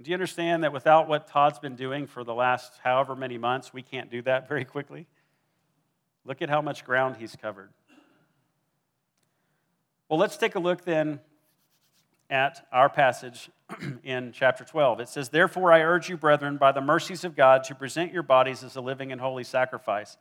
Do 0.00 0.08
you 0.08 0.14
understand 0.14 0.62
that 0.62 0.72
without 0.72 1.08
what 1.08 1.26
Todd's 1.26 1.58
been 1.58 1.74
doing 1.74 2.06
for 2.06 2.22
the 2.22 2.32
last 2.32 2.74
however 2.84 3.16
many 3.16 3.38
months, 3.38 3.74
we 3.74 3.82
can't 3.82 4.08
do 4.08 4.22
that 4.22 4.48
very 4.48 4.64
quickly? 4.64 5.06
Look 6.24 6.40
at 6.42 6.48
how 6.48 6.62
much 6.62 6.84
ground 6.84 7.16
he's 7.18 7.34
covered. 7.34 7.70
Well, 10.08 10.18
let's 10.20 10.36
take 10.36 10.54
a 10.54 10.60
look 10.60 10.84
then 10.84 11.18
at 12.30 12.64
our 12.70 12.88
passage 12.88 13.50
in 14.04 14.30
chapter 14.32 14.62
12. 14.62 15.00
It 15.00 15.08
says, 15.08 15.30
Therefore, 15.30 15.72
I 15.72 15.80
urge 15.80 16.08
you, 16.08 16.16
brethren, 16.16 16.56
by 16.56 16.70
the 16.70 16.80
mercies 16.80 17.24
of 17.24 17.34
God, 17.34 17.64
to 17.64 17.74
present 17.74 18.12
your 18.12 18.22
bodies 18.22 18.62
as 18.62 18.76
a 18.76 18.80
living 18.80 19.10
and 19.10 19.20
holy 19.20 19.44
sacrifice, 19.44 20.16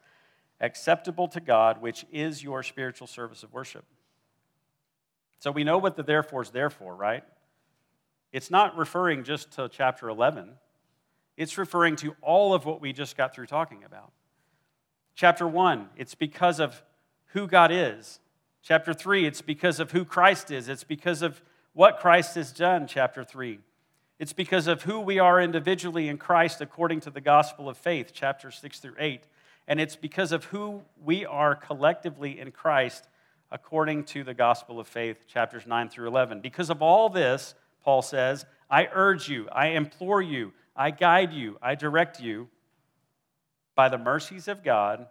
acceptable 0.59 1.27
to 1.27 1.39
God, 1.39 1.79
which 1.79 2.05
is 2.11 2.41
your 2.41 2.63
spiritual 2.63 3.05
service 3.05 3.43
of 3.43 3.53
worship. 3.53 3.85
So 5.39 5.51
we 5.51 5.63
know 5.63 5.77
what 5.77 5.95
the 5.95 6.03
therefore 6.03 6.41
is 6.41 6.49
there 6.49 6.69
for, 6.69 6.95
right? 6.95 7.23
It's 8.31 8.51
not 8.51 8.77
referring 8.77 9.23
just 9.23 9.51
to 9.51 9.69
chapter 9.69 10.09
11, 10.09 10.53
it's 11.35 11.57
referring 11.57 11.95
to 11.97 12.15
all 12.21 12.53
of 12.53 12.65
what 12.65 12.81
we 12.81 12.93
just 12.93 13.15
got 13.15 13.35
through 13.35 13.45
talking 13.45 13.83
about. 13.83 14.11
Chapter 15.15 15.47
1, 15.47 15.89
it's 15.97 16.15
because 16.15 16.59
of 16.59 16.83
who 17.27 17.47
God 17.47 17.71
is 17.71 18.19
Chapter 18.67 18.93
3, 18.93 19.25
it's 19.25 19.41
because 19.41 19.79
of 19.79 19.91
who 19.91 20.03
Christ 20.03 20.51
is. 20.51 20.67
It's 20.67 20.83
because 20.83 21.21
of 21.21 21.41
what 21.71 21.99
Christ 21.99 22.35
has 22.35 22.51
done, 22.51 22.85
chapter 22.85 23.23
3. 23.23 23.59
It's 24.19 24.33
because 24.33 24.67
of 24.67 24.81
who 24.81 24.99
we 24.99 25.19
are 25.19 25.39
individually 25.39 26.09
in 26.09 26.17
Christ 26.17 26.59
according 26.59 26.99
to 27.01 27.09
the 27.09 27.21
gospel 27.21 27.69
of 27.69 27.77
faith, 27.77 28.11
chapter 28.13 28.51
6 28.51 28.79
through 28.81 28.95
8. 28.99 29.23
And 29.69 29.79
it's 29.79 29.95
because 29.95 30.33
of 30.33 30.43
who 30.43 30.81
we 31.01 31.25
are 31.25 31.55
collectively 31.55 32.37
in 32.37 32.51
Christ 32.51 33.07
according 33.51 34.03
to 34.03 34.23
the 34.23 34.33
gospel 34.33 34.79
of 34.79 34.87
faith, 34.87 35.25
chapters 35.27 35.65
9 35.65 35.89
through 35.89 36.07
11. 36.07 36.41
Because 36.41 36.69
of 36.69 36.81
all 36.81 37.09
this, 37.09 37.55
Paul 37.83 38.01
says, 38.01 38.45
I 38.69 38.87
urge 38.91 39.29
you, 39.29 39.47
I 39.49 39.67
implore 39.67 40.21
you, 40.21 40.53
I 40.75 40.91
guide 40.91 41.33
you, 41.33 41.57
I 41.61 41.75
direct 41.75 42.19
you 42.19 42.49
by 43.75 43.89
the 43.89 43.97
mercies 43.97 44.47
of 44.47 44.63
God, 44.63 45.07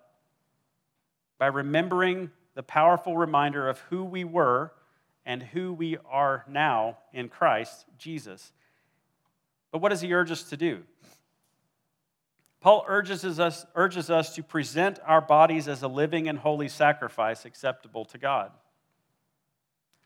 by 1.39 1.47
remembering 1.47 2.31
the 2.55 2.63
powerful 2.63 3.17
reminder 3.17 3.69
of 3.69 3.79
who 3.91 4.05
we 4.05 4.25
were 4.25 4.73
and 5.25 5.43
who 5.43 5.73
we 5.73 5.97
are 6.09 6.45
now 6.49 6.99
in 7.13 7.29
Christ 7.29 7.87
Jesus. 7.99 8.53
But 9.73 9.79
what 9.81 9.91
does 9.91 10.01
he 10.01 10.15
urge 10.15 10.31
us 10.31 10.45
to 10.45 10.57
do? 10.57 10.83
Paul 12.67 12.85
urges 12.89 13.39
us, 13.39 13.65
urges 13.77 14.11
us 14.11 14.35
to 14.35 14.43
present 14.43 14.99
our 15.07 15.21
bodies 15.21 15.69
as 15.69 15.85
a 15.85 15.89
living 15.89 16.27
and 16.27 16.37
holy 16.37 16.69
sacrifice 16.69 17.45
acceptable 17.45 18.05
to 18.07 18.19
God. 18.19 18.51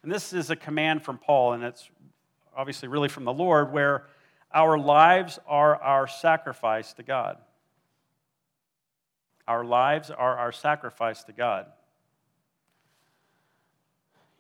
And 0.03 0.13
this 0.13 0.35
is 0.35 0.51
a 0.51 0.57
command 0.57 1.03
from 1.03 1.17
Paul, 1.17 1.55
and 1.55 1.65
it's 1.65 1.89
obviously 2.55 2.89
really 2.89 3.09
from 3.09 3.25
the 3.25 3.33
Lord, 3.33 3.73
where 3.73 4.05
our 4.53 4.79
lives 4.79 5.39
are 5.47 5.75
our 5.77 6.07
sacrifice 6.07 6.93
to 6.93 7.03
God. 7.03 7.39
Our 9.49 9.65
lives 9.65 10.11
are 10.11 10.37
our 10.37 10.53
sacrifice 10.53 11.25
to 11.25 11.33
God 11.33 11.65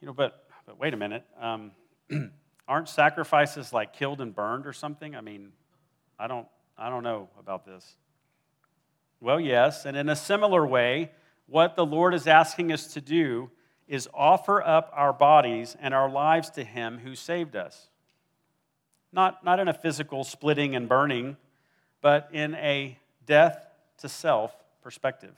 you 0.01 0.07
know, 0.07 0.13
but, 0.13 0.45
but 0.67 0.79
wait 0.79 0.95
a 0.95 0.97
minute. 0.97 1.25
Um, 1.41 1.73
aren't 2.69 2.89
sacrifices 2.89 3.73
like 3.73 3.93
killed 3.93 4.21
and 4.21 4.35
burned 4.35 4.67
or 4.67 4.73
something? 4.73 5.15
I 5.15 5.21
mean, 5.21 5.53
I 6.19 6.27
don't, 6.27 6.47
I 6.79 6.89
don't 6.89 7.03
know 7.03 7.29
about 7.39 7.65
this. 7.65 7.97
Well, 9.21 9.39
yes, 9.39 9.85
and 9.85 9.97
in 9.97 10.09
a 10.09 10.17
similar 10.17 10.67
way, 10.67 11.11
what 11.47 11.77
the 11.77 11.85
Lord 11.85 12.15
is 12.15 12.27
asking 12.27 12.73
us 12.73 12.87
to 12.95 13.01
do 13.01 13.51
is 13.87 14.09
offer 14.15 14.63
up 14.63 14.91
our 14.95 15.13
bodies 15.13 15.77
and 15.81 15.93
our 15.93 16.09
lives 16.09 16.49
to 16.51 16.65
Him 16.65 16.99
who 16.99 17.15
saved 17.15 17.55
us. 17.55 17.89
Not, 19.13 19.45
not 19.45 19.59
in 19.59 19.69
a 19.69 19.75
physical 19.75 20.25
splitting 20.25 20.75
and 20.75 20.89
burning, 20.89 21.37
but 22.01 22.31
in 22.33 22.55
a 22.55 22.97
death 23.27 23.67
to 23.99 24.09
self 24.09 24.55
perspective. 24.83 25.35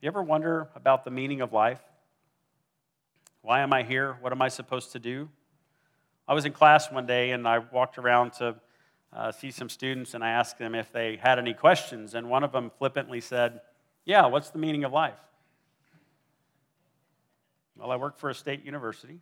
You 0.00 0.08
ever 0.08 0.22
wonder 0.22 0.68
about 0.74 1.04
the 1.04 1.12
meaning 1.12 1.42
of 1.42 1.52
life? 1.52 1.80
Why 3.42 3.60
am 3.60 3.72
I 3.72 3.84
here? 3.84 4.16
What 4.20 4.32
am 4.32 4.42
I 4.42 4.48
supposed 4.48 4.92
to 4.92 4.98
do? 4.98 5.28
I 6.26 6.34
was 6.34 6.44
in 6.44 6.52
class 6.52 6.90
one 6.90 7.06
day 7.06 7.30
and 7.30 7.46
I 7.46 7.58
walked 7.58 7.98
around 7.98 8.32
to 8.34 8.56
uh, 9.12 9.30
see 9.32 9.50
some 9.50 9.68
students 9.68 10.14
and 10.14 10.24
I 10.24 10.30
asked 10.30 10.58
them 10.58 10.74
if 10.74 10.92
they 10.92 11.16
had 11.16 11.38
any 11.38 11.54
questions. 11.54 12.14
And 12.14 12.28
one 12.28 12.44
of 12.44 12.52
them 12.52 12.70
flippantly 12.78 13.20
said, 13.20 13.60
Yeah, 14.04 14.26
what's 14.26 14.50
the 14.50 14.58
meaning 14.58 14.84
of 14.84 14.92
life? 14.92 15.18
Well, 17.76 17.90
I 17.90 17.96
work 17.96 18.18
for 18.18 18.30
a 18.30 18.34
state 18.34 18.64
university. 18.64 19.20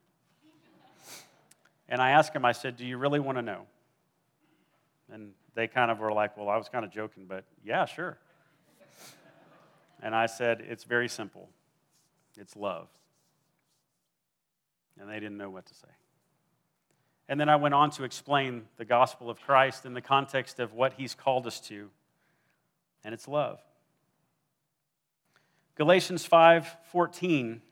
And 1.89 2.01
I 2.01 2.11
asked 2.11 2.35
him, 2.35 2.45
I 2.45 2.53
said, 2.53 2.77
Do 2.77 2.87
you 2.87 2.99
really 2.99 3.21
want 3.21 3.39
to 3.39 3.43
know? 3.43 3.67
And 5.13 5.33
they 5.55 5.67
kind 5.67 5.91
of 5.91 5.99
were 5.99 6.13
like, 6.13 6.37
Well, 6.37 6.49
I 6.49 6.57
was 6.57 6.69
kind 6.69 6.85
of 6.85 6.93
joking, 6.93 7.27
but 7.29 7.45
yeah, 7.65 7.85
sure. 7.85 8.19
And 10.03 10.15
I 10.15 10.27
said, 10.27 10.65
It's 10.67 10.85
very 10.85 11.09
simple 11.09 11.49
it's 12.41 12.57
love. 12.57 12.89
And 14.99 15.09
they 15.09 15.21
didn't 15.21 15.37
know 15.37 15.51
what 15.51 15.67
to 15.67 15.75
say. 15.75 15.89
And 17.31 17.39
then 17.39 17.49
I 17.49 17.55
went 17.55 17.75
on 17.75 17.91
to 17.93 18.03
explain 18.03 18.67
the 18.77 18.85
gospel 18.85 19.31
of 19.31 19.41
Christ 19.41 19.87
in 19.87 19.95
the 19.95 20.03
context 20.03 20.59
of 20.59 20.73
what 20.73 20.95
he's 20.95 21.15
called 21.15 21.47
us 21.47 21.61
to, 21.69 21.89
and 23.05 23.15
it's 23.15 23.29
love. 23.29 23.63
Galatians 25.77 26.27
5:14 26.27 27.63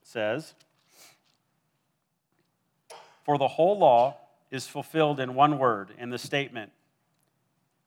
says, 0.00 0.54
"For 3.22 3.36
the 3.36 3.48
whole 3.48 3.76
law 3.76 4.16
is 4.50 4.66
fulfilled 4.66 5.20
in 5.20 5.34
one 5.34 5.58
word, 5.58 5.90
in 5.98 6.08
the 6.08 6.18
statement, 6.18 6.72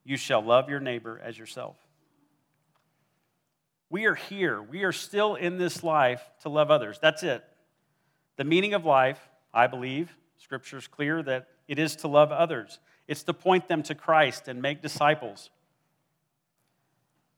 you 0.03 0.15
shall 0.15 0.41
love 0.41 0.69
your 0.69 0.79
neighbor 0.79 1.19
as 1.19 1.39
yourself." 1.39 1.75
We 3.89 4.05
are 4.05 4.13
here. 4.15 4.61
We 4.61 4.83
are 4.83 4.91
still 4.91 5.33
in 5.33 5.57
this 5.57 5.83
life 5.83 6.29
to 6.41 6.49
love 6.49 6.69
others. 6.69 6.99
That's 6.99 7.23
it. 7.23 7.43
The 8.37 8.43
meaning 8.43 8.73
of 8.73 8.85
life, 8.85 9.19
I 9.53 9.67
believe, 9.67 10.15
scripture 10.37 10.77
is 10.77 10.87
clear 10.87 11.23
that 11.23 11.47
it 11.67 11.79
is 11.79 11.95
to 11.97 12.07
love 12.07 12.31
others. 12.31 12.79
It's 13.07 13.23
to 13.23 13.33
point 13.33 13.67
them 13.67 13.83
to 13.83 13.95
Christ 13.95 14.47
and 14.47 14.61
make 14.61 14.81
disciples. 14.81 15.49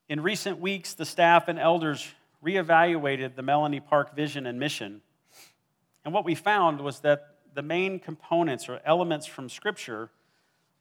In 0.09 0.21
recent 0.21 0.59
weeks, 0.59 0.93
the 0.93 1.05
staff 1.05 1.47
and 1.47 1.59
elders 1.59 2.07
reevaluated 2.43 3.35
the 3.35 3.41
Melonie 3.41 3.85
Park 3.85 4.15
vision 4.15 4.45
and 4.45 4.59
mission. 4.59 5.01
And 6.05 6.13
what 6.13 6.23
we 6.23 6.35
found 6.35 6.79
was 6.81 6.99
that 7.01 7.35
the 7.53 7.61
main 7.61 7.99
components 7.99 8.69
or 8.69 8.79
elements 8.85 9.25
from 9.25 9.49
Scripture 9.49 10.09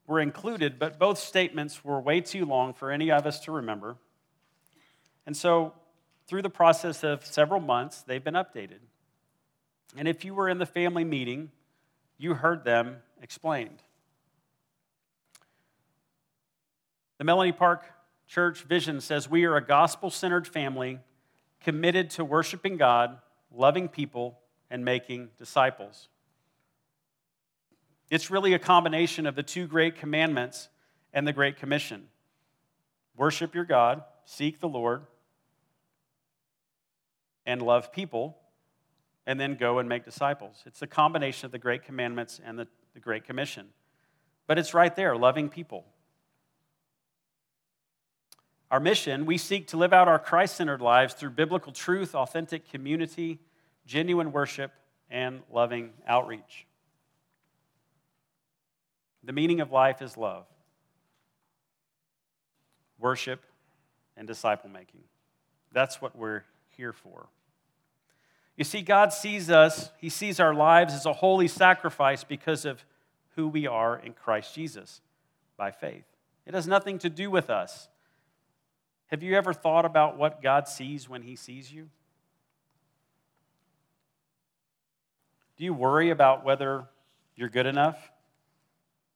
were 0.07 0.21
included, 0.21 0.79
but 0.79 0.99
both 0.99 1.19
statements 1.19 1.85
were 1.85 2.01
way 2.01 2.21
too 2.21 2.45
long 2.45 2.73
for 2.75 2.93
any 2.93 3.11
of 3.11 3.27
us 3.27 3.41
to 3.41 3.53
remember. 3.53 3.97
And 5.27 5.37
so, 5.37 5.73
through 6.29 6.43
the 6.43 6.51
process 6.51 7.03
of 7.03 7.25
several 7.25 7.61
months, 7.61 8.03
they've 8.03 8.23
been 8.23 8.35
updated. 8.35 8.81
And 9.95 10.09
if 10.09 10.25
you 10.25 10.35
were 10.35 10.49
in 10.49 10.59
the 10.59 10.67
family 10.67 11.05
meeting, 11.05 11.51
you 12.19 12.35
heard 12.35 12.65
them 12.65 12.97
explained. 13.23 13.83
The 17.19 17.25
Melonie 17.25 17.57
Park 17.57 17.85
Church 18.27 18.63
vision 18.63 19.01
says 19.01 19.31
we 19.31 19.45
are 19.45 19.57
a 19.57 19.65
gospel 19.65 20.11
centered 20.11 20.49
family 20.49 20.99
committed 21.61 22.11
to 22.11 22.25
worshiping 22.25 22.77
God, 22.77 23.19
loving 23.53 23.89
people, 23.89 24.39
and 24.71 24.85
making 24.85 25.29
disciples. 25.39 26.09
It's 28.11 28.31
really 28.31 28.53
a 28.53 28.59
combination 28.59 29.27
of 29.27 29.35
the 29.35 29.43
two 29.43 29.67
great 29.67 29.97
commandments 29.97 30.69
and 31.13 31.27
the 31.27 31.33
Great 31.33 31.57
Commission 31.57 32.09
worship 33.17 33.55
your 33.55 33.65
God, 33.65 34.03
seek 34.27 34.61
the 34.61 34.69
Lord, 34.69 35.03
and 37.47 37.63
love 37.63 37.93
people, 37.93 38.37
and 39.27 39.41
then 39.41 39.57
go 39.57 39.79
and 39.79 39.89
make 39.89 40.05
disciples. 40.05 40.63
It's 40.67 40.83
a 40.83 40.87
combination 40.87 41.47
of 41.47 41.53
the 41.53 41.59
Great 41.59 41.83
Commandments 41.83 42.41
and 42.45 42.59
the, 42.59 42.69
the 42.95 43.01
Great 43.01 43.25
Commission. 43.25 43.67
But 44.47 44.59
it's 44.59 44.73
right 44.73 44.95
there 44.95 45.17
loving 45.17 45.49
people. 45.49 45.85
Our 48.71 48.81
mission, 48.81 49.27
we 49.27 49.39
seek 49.39 49.69
to 49.69 49.77
live 49.77 49.93
out 49.93 50.09
our 50.09 50.19
Christ 50.19 50.57
centered 50.57 50.81
lives 50.81 51.15
through 51.15 51.31
biblical 51.31 51.73
truth, 51.73 52.15
authentic 52.15 52.69
community, 52.71 53.39
genuine 53.87 54.33
worship, 54.33 54.73
and 55.09 55.41
loving 55.53 55.93
outreach. 56.07 56.67
The 59.23 59.33
meaning 59.33 59.61
of 59.61 59.73
life 59.73 60.03
is 60.03 60.17
love, 60.17 60.47
worship, 62.99 63.45
and 64.17 64.27
disciple 64.27 64.71
making. 64.71 65.03
That's 65.73 66.01
what 66.01 66.17
we're 66.17 66.43
here 66.77 66.93
for. 66.93 67.27
You 68.57 68.65
see, 68.65 68.81
God 68.81 69.13
sees 69.13 69.51
us, 69.51 69.91
He 69.99 70.09
sees 70.09 70.41
our 70.41 70.55
lives 70.55 70.95
as 70.95 71.07
a 71.07 71.13
holy 71.13 71.49
sacrifice 71.49 72.25
because 72.25 72.65
of 72.65 72.85
who 73.35 73.49
we 73.49 73.67
are 73.67 73.99
in 73.99 74.15
Christ 74.15 74.55
Jesus 74.55 75.03
by 75.57 75.71
faith. 75.71 76.05
It 76.47 76.55
has 76.55 76.67
nothing 76.67 76.99
to 77.01 77.11
do 77.11 77.31
with 77.31 77.51
us. 77.51 77.89
Have 79.09 79.23
you 79.23 79.37
ever 79.37 79.53
thought 79.53 79.85
about 79.85 80.17
what 80.17 80.43
God 80.43 80.69
sees 80.69 81.09
when 81.09 81.23
He 81.23 81.37
sees 81.37 81.71
you? 81.71 81.89
Do 85.57 85.65
you 85.65 85.75
worry 85.75 86.11
about 86.11 86.45
whether 86.45 86.87
you're 87.35 87.49
good 87.49 87.67
enough? 87.67 87.99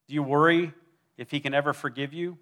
Do 0.07 0.15
you 0.15 0.23
worry 0.23 0.73
if 1.17 1.31
He 1.31 1.41
can 1.41 1.55
ever 1.55 1.73
forgive 1.73 2.13
you? 2.13 2.37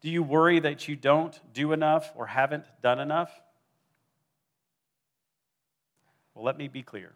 Do 0.00 0.10
you 0.10 0.22
worry 0.22 0.60
that 0.60 0.88
you 0.88 0.96
don't 0.96 1.38
do 1.52 1.72
enough 1.72 2.12
or 2.16 2.26
haven't 2.26 2.64
done 2.82 3.00
enough? 3.00 3.30
Well, 6.36 6.44
let 6.44 6.58
me 6.58 6.68
be 6.68 6.82
clear. 6.82 7.14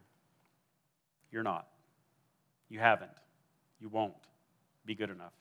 You're 1.30 1.42
not. 1.42 1.68
You 2.70 2.78
haven't. 2.78 3.11
You 3.78 3.90
won't 3.90 4.14
be 4.87 4.94
good 4.94 5.11
enough. 5.11 5.35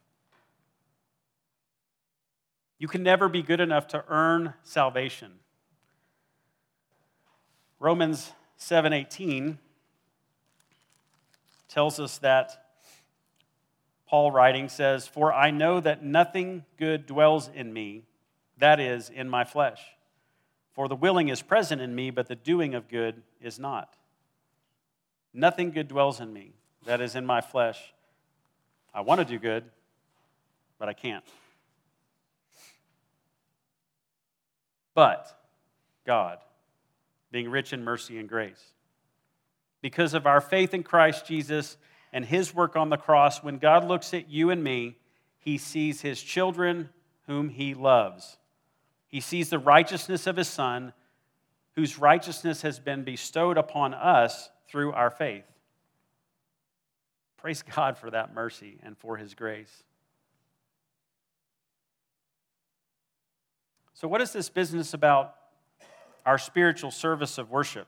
You 2.77 2.89
can 2.89 3.03
never 3.03 3.29
be 3.29 3.41
good 3.41 3.61
enough 3.61 3.87
to 3.89 4.03
earn 4.09 4.53
salvation. 4.63 5.39
Romans 7.79 8.33
7:18 8.57 9.59
tells 11.69 12.01
us 12.01 12.17
that 12.17 12.65
Paul 14.07 14.31
writing 14.31 14.67
says, 14.67 15.07
"For 15.07 15.31
I 15.31 15.51
know 15.51 15.79
that 15.79 16.03
nothing 16.03 16.65
good 16.75 17.05
dwells 17.05 17.47
in 17.47 17.71
me, 17.71 18.07
that 18.57 18.81
is 18.81 19.09
in 19.09 19.29
my 19.29 19.45
flesh. 19.45 19.95
For 20.79 20.87
the 20.87 20.95
willing 20.95 21.27
is 21.27 21.41
present 21.41 21.81
in 21.81 21.93
me, 21.93 22.09
but 22.09 22.27
the 22.27 22.37
doing 22.37 22.73
of 22.73 22.87
good 22.87 23.21
is 23.41 23.59
not. 23.59 23.97
Nothing 25.33 25.71
good 25.71 25.89
dwells 25.89 26.21
in 26.21 26.31
me, 26.31 26.53
that 26.85 27.01
is 27.01 27.15
in 27.15 27.25
my 27.25 27.41
flesh. 27.41 27.93
I 28.93 29.01
want 29.01 29.19
to 29.19 29.25
do 29.25 29.37
good, 29.39 29.69
but 30.77 30.87
I 30.87 30.93
can't." 30.93 31.25
But 34.93 35.37
God, 36.05 36.39
being 37.29 37.49
rich 37.49 37.73
in 37.73 37.83
mercy 37.83 38.17
and 38.17 38.29
grace, 38.29 38.71
because 39.81 40.13
of 40.13 40.25
our 40.25 40.39
faith 40.39 40.73
in 40.73 40.83
Christ 40.83 41.25
Jesus 41.25 41.77
and 42.13 42.23
his 42.23 42.55
work 42.55 42.77
on 42.77 42.87
the 42.87 42.95
cross, 42.95 43.43
when 43.43 43.57
God 43.57 43.83
looks 43.83 44.13
at 44.13 44.29
you 44.29 44.49
and 44.49 44.63
me, 44.63 44.97
he 45.39 45.57
sees 45.57 45.99
his 45.99 46.23
children 46.23 46.93
whom 47.25 47.49
he 47.49 47.73
loves. 47.73 48.38
He 49.09 49.19
sees 49.19 49.49
the 49.49 49.59
righteousness 49.59 50.27
of 50.27 50.37
his 50.37 50.47
Son, 50.47 50.93
whose 51.75 51.97
righteousness 51.97 52.61
has 52.61 52.79
been 52.79 53.03
bestowed 53.03 53.57
upon 53.57 53.93
us 53.93 54.49
through 54.69 54.93
our 54.93 55.09
faith. 55.09 55.45
Praise 57.37 57.63
God 57.63 57.97
for 57.97 58.11
that 58.11 58.33
mercy 58.33 58.79
and 58.83 58.97
for 58.97 59.17
his 59.17 59.33
grace. 59.33 59.83
So, 63.93 64.07
what 64.07 64.21
is 64.21 64.31
this 64.31 64.49
business 64.49 64.93
about 64.93 65.35
our 66.25 66.37
spiritual 66.37 66.91
service 66.91 67.37
of 67.37 67.49
worship? 67.49 67.87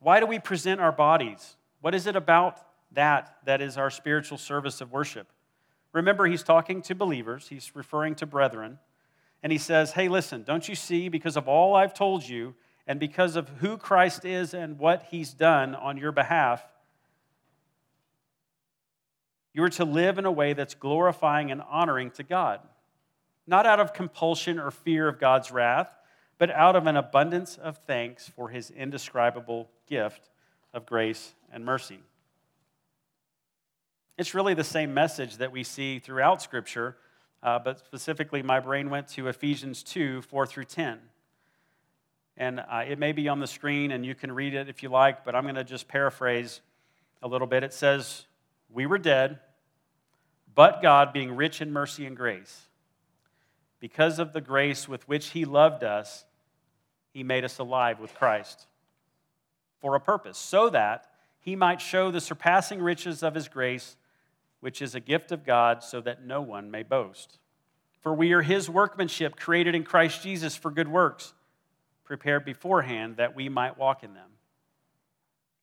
Why 0.00 0.18
do 0.18 0.26
we 0.26 0.38
present 0.38 0.80
our 0.80 0.92
bodies? 0.92 1.56
What 1.82 1.94
is 1.94 2.06
it 2.06 2.16
about 2.16 2.58
that 2.92 3.36
that 3.44 3.60
is 3.60 3.76
our 3.76 3.90
spiritual 3.90 4.38
service 4.38 4.80
of 4.80 4.90
worship? 4.90 5.28
Remember, 5.92 6.26
he's 6.26 6.42
talking 6.42 6.82
to 6.82 6.94
believers, 6.94 7.48
he's 7.48 7.74
referring 7.74 8.14
to 8.16 8.26
brethren, 8.26 8.78
and 9.42 9.50
he 9.50 9.58
says, 9.58 9.92
Hey, 9.92 10.08
listen, 10.08 10.44
don't 10.44 10.68
you 10.68 10.74
see, 10.74 11.08
because 11.08 11.36
of 11.36 11.48
all 11.48 11.74
I've 11.74 11.94
told 11.94 12.28
you, 12.28 12.54
and 12.86 13.00
because 13.00 13.36
of 13.36 13.48
who 13.58 13.76
Christ 13.76 14.24
is 14.24 14.54
and 14.54 14.78
what 14.78 15.06
he's 15.10 15.32
done 15.32 15.74
on 15.74 15.96
your 15.96 16.12
behalf, 16.12 16.62
you 19.52 19.62
are 19.64 19.70
to 19.70 19.84
live 19.84 20.18
in 20.18 20.24
a 20.24 20.30
way 20.30 20.52
that's 20.52 20.74
glorifying 20.74 21.50
and 21.50 21.62
honoring 21.62 22.10
to 22.12 22.22
God, 22.22 22.60
not 23.46 23.66
out 23.66 23.80
of 23.80 23.92
compulsion 23.92 24.58
or 24.60 24.70
fear 24.70 25.08
of 25.08 25.18
God's 25.18 25.50
wrath, 25.50 25.90
but 26.38 26.50
out 26.50 26.76
of 26.76 26.86
an 26.86 26.96
abundance 26.96 27.58
of 27.58 27.78
thanks 27.78 28.28
for 28.28 28.48
his 28.48 28.70
indescribable 28.70 29.68
gift 29.88 30.30
of 30.72 30.86
grace 30.86 31.34
and 31.52 31.64
mercy. 31.64 31.98
It's 34.18 34.34
really 34.34 34.54
the 34.54 34.64
same 34.64 34.92
message 34.92 35.38
that 35.38 35.52
we 35.52 35.64
see 35.64 35.98
throughout 35.98 36.42
Scripture, 36.42 36.96
uh, 37.42 37.58
but 37.58 37.78
specifically, 37.78 38.42
my 38.42 38.60
brain 38.60 38.90
went 38.90 39.08
to 39.08 39.28
Ephesians 39.28 39.82
2 39.82 40.22
4 40.22 40.46
through 40.46 40.64
10. 40.64 40.98
And 42.36 42.60
uh, 42.60 42.84
it 42.88 42.98
may 42.98 43.12
be 43.12 43.28
on 43.28 43.40
the 43.40 43.46
screen, 43.46 43.92
and 43.92 44.04
you 44.04 44.14
can 44.14 44.32
read 44.32 44.54
it 44.54 44.68
if 44.68 44.82
you 44.82 44.88
like, 44.88 45.24
but 45.24 45.34
I'm 45.34 45.42
going 45.42 45.56
to 45.56 45.64
just 45.64 45.88
paraphrase 45.88 46.60
a 47.22 47.28
little 47.28 47.46
bit. 47.46 47.62
It 47.62 47.72
says, 47.72 48.24
we 48.72 48.86
were 48.86 48.98
dead, 48.98 49.40
but 50.54 50.80
God, 50.80 51.12
being 51.12 51.36
rich 51.36 51.60
in 51.60 51.72
mercy 51.72 52.06
and 52.06 52.16
grace, 52.16 52.68
because 53.78 54.18
of 54.18 54.32
the 54.32 54.40
grace 54.40 54.88
with 54.88 55.06
which 55.08 55.28
He 55.28 55.44
loved 55.44 55.84
us, 55.84 56.24
He 57.12 57.22
made 57.22 57.44
us 57.44 57.58
alive 57.58 58.00
with 58.00 58.14
Christ 58.14 58.66
for 59.80 59.94
a 59.94 60.00
purpose, 60.00 60.38
so 60.38 60.70
that 60.70 61.06
He 61.40 61.56
might 61.56 61.80
show 61.80 62.10
the 62.10 62.20
surpassing 62.20 62.80
riches 62.80 63.22
of 63.22 63.34
His 63.34 63.48
grace, 63.48 63.96
which 64.60 64.80
is 64.80 64.94
a 64.94 65.00
gift 65.00 65.32
of 65.32 65.44
God, 65.44 65.82
so 65.82 66.00
that 66.00 66.24
no 66.24 66.40
one 66.40 66.70
may 66.70 66.82
boast. 66.82 67.38
For 68.00 68.14
we 68.14 68.32
are 68.32 68.42
His 68.42 68.70
workmanship, 68.70 69.36
created 69.36 69.74
in 69.74 69.84
Christ 69.84 70.22
Jesus 70.22 70.56
for 70.56 70.70
good 70.70 70.88
works, 70.88 71.34
prepared 72.04 72.44
beforehand 72.44 73.16
that 73.16 73.34
we 73.34 73.48
might 73.48 73.78
walk 73.78 74.02
in 74.02 74.14
them. 74.14 74.30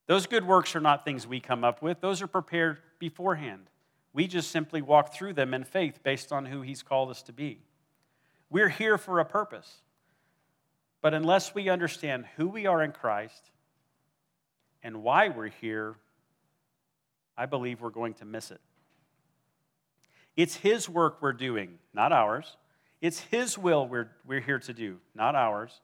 Those 0.06 0.26
good 0.26 0.46
works 0.46 0.74
are 0.74 0.80
not 0.80 1.04
things 1.04 1.26
we 1.26 1.40
come 1.40 1.64
up 1.64 1.82
with, 1.82 2.00
those 2.00 2.22
are 2.22 2.26
prepared 2.26 2.78
beforehand. 2.98 3.70
We 4.12 4.26
just 4.26 4.50
simply 4.50 4.82
walk 4.82 5.12
through 5.12 5.34
them 5.34 5.52
in 5.54 5.64
faith 5.64 6.02
based 6.02 6.32
on 6.32 6.46
who 6.46 6.62
He's 6.62 6.82
called 6.82 7.10
us 7.10 7.22
to 7.22 7.32
be. 7.32 7.60
We're 8.50 8.70
here 8.70 8.98
for 8.98 9.20
a 9.20 9.24
purpose. 9.24 9.82
But 11.00 11.14
unless 11.14 11.54
we 11.54 11.68
understand 11.68 12.24
who 12.36 12.48
we 12.48 12.66
are 12.66 12.82
in 12.82 12.92
Christ 12.92 13.50
and 14.82 15.02
why 15.02 15.28
we're 15.28 15.48
here, 15.48 15.94
I 17.36 17.46
believe 17.46 17.80
we're 17.80 17.90
going 17.90 18.14
to 18.14 18.24
miss 18.24 18.50
it. 18.50 18.60
It's 20.38 20.54
His 20.54 20.88
work 20.88 21.20
we're 21.20 21.32
doing, 21.32 21.80
not 21.92 22.12
ours. 22.12 22.56
It's 23.00 23.18
His 23.18 23.58
will 23.58 23.88
we're, 23.88 24.08
we're 24.24 24.40
here 24.40 24.60
to 24.60 24.72
do, 24.72 24.98
not 25.12 25.34
ours. 25.34 25.80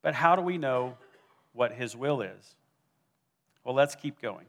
But 0.00 0.14
how 0.14 0.36
do 0.36 0.42
we 0.42 0.56
know 0.56 0.96
what 1.52 1.72
His 1.72 1.94
will 1.94 2.22
is? 2.22 2.56
Well, 3.62 3.74
let's 3.74 3.94
keep 3.94 4.22
going. 4.22 4.46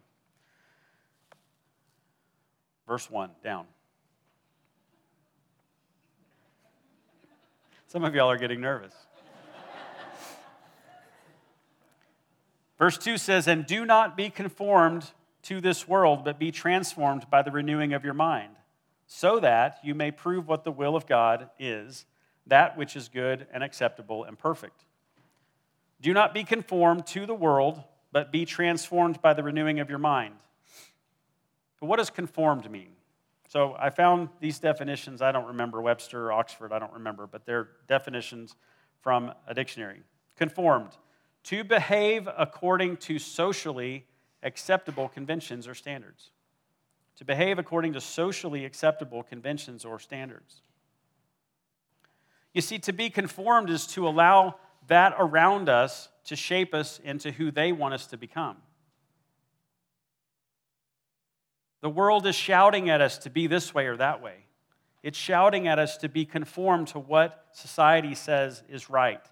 Verse 2.88 3.12
1, 3.12 3.32
down. 3.44 3.66
Some 7.88 8.06
of 8.06 8.16
y'all 8.16 8.32
are 8.32 8.38
getting 8.38 8.62
nervous. 8.62 8.94
Verse 12.78 12.98
2 12.98 13.18
says, 13.18 13.50
And 13.50 13.66
do 13.66 13.86
not 13.86 14.16
be 14.16 14.30
conformed 14.30 15.12
to 15.44 15.60
this 15.60 15.90
world, 15.90 16.24
but 16.24 16.40
be 16.40 16.52
transformed 16.52 17.30
by 17.30 17.42
the 17.42 17.52
renewing 17.52 17.92
of 17.92 18.06
your 18.06 18.14
mind, 18.14 18.54
so 19.12 19.39
that 19.39 19.80
you 19.84 19.95
may 19.95 20.12
prove 20.12 20.48
what 20.48 20.63
the 20.63 20.72
will 20.72 20.95
of 20.95 21.08
God 21.08 21.50
is, 21.58 22.06
that 22.45 22.78
which 22.78 22.95
is 22.95 23.10
good 23.10 23.48
and 23.52 23.63
acceptable 23.63 24.24
and 24.24 24.38
perfect. 24.38 24.86
Do 26.00 26.13
not 26.13 26.32
be 26.32 26.43
conformed 26.43 27.08
to 27.08 27.26
the 27.26 27.34
world, 27.34 27.84
but 28.12 28.32
be 28.32 28.45
transformed 28.45 29.19
by 29.19 29.34
the 29.34 29.41
renewing 29.41 29.80
of 29.80 29.89
your 29.89 29.98
mind. 29.98 30.36
But 31.80 31.88
what 31.88 31.98
does 31.98 32.12
conformed 32.12 32.69
mean? 32.69 32.91
So 33.48 33.76
I 33.80 33.89
found 33.89 34.30
these 34.41 34.60
definitions. 34.60 35.24
I 35.24 35.32
don't 35.32 35.48
remember 35.48 35.82
Webster 35.82 36.28
or 36.28 36.32
Oxford, 36.32 36.72
I 36.72 36.78
don't 36.78 36.93
remember, 36.93 37.26
but 37.26 37.48
they're 37.48 37.69
definitions 37.88 38.56
from 39.02 39.34
a 39.48 39.56
dictionary. 39.56 40.04
Conformed, 40.38 40.91
to 41.45 41.63
behave 41.63 42.30
according 42.38 42.98
to 42.98 43.17
socially 43.17 44.06
acceptable 44.43 45.10
conventions 45.10 45.67
or 45.67 45.74
standards. 45.74 46.30
To 47.20 47.26
behave 47.26 47.60
according 47.60 47.94
to 47.94 48.02
socially 48.02 48.64
acceptable 48.64 49.24
conventions 49.24 49.84
or 49.84 50.00
standards. 50.00 50.62
You 52.54 52.62
see, 52.62 52.80
to 52.80 52.94
be 52.94 53.10
conformed 53.10 53.70
is 53.70 53.86
to 53.88 54.08
allow 54.08 54.56
that 54.88 55.14
around 55.20 55.68
us 55.68 56.08
to 56.24 56.38
shape 56.38 56.74
us 56.74 56.98
into 57.04 57.32
who 57.32 57.52
they 57.52 57.74
want 57.74 57.94
us 57.94 58.08
to 58.08 58.18
become. 58.18 58.56
The 61.82 61.90
world 61.90 62.26
is 62.26 62.36
shouting 62.36 62.90
at 62.90 63.02
us 63.02 63.18
to 63.20 63.30
be 63.30 63.48
this 63.48 63.74
way 63.74 63.88
or 63.88 63.98
that 63.98 64.22
way. 64.22 64.46
It's 65.04 65.18
shouting 65.18 65.68
at 65.68 65.78
us 65.78 65.98
to 65.98 66.08
be 66.08 66.24
conformed 66.24 66.88
to 66.90 67.00
what 67.00 67.48
society 67.52 68.16
says 68.16 68.64
is 68.70 68.90
right. 68.90 69.26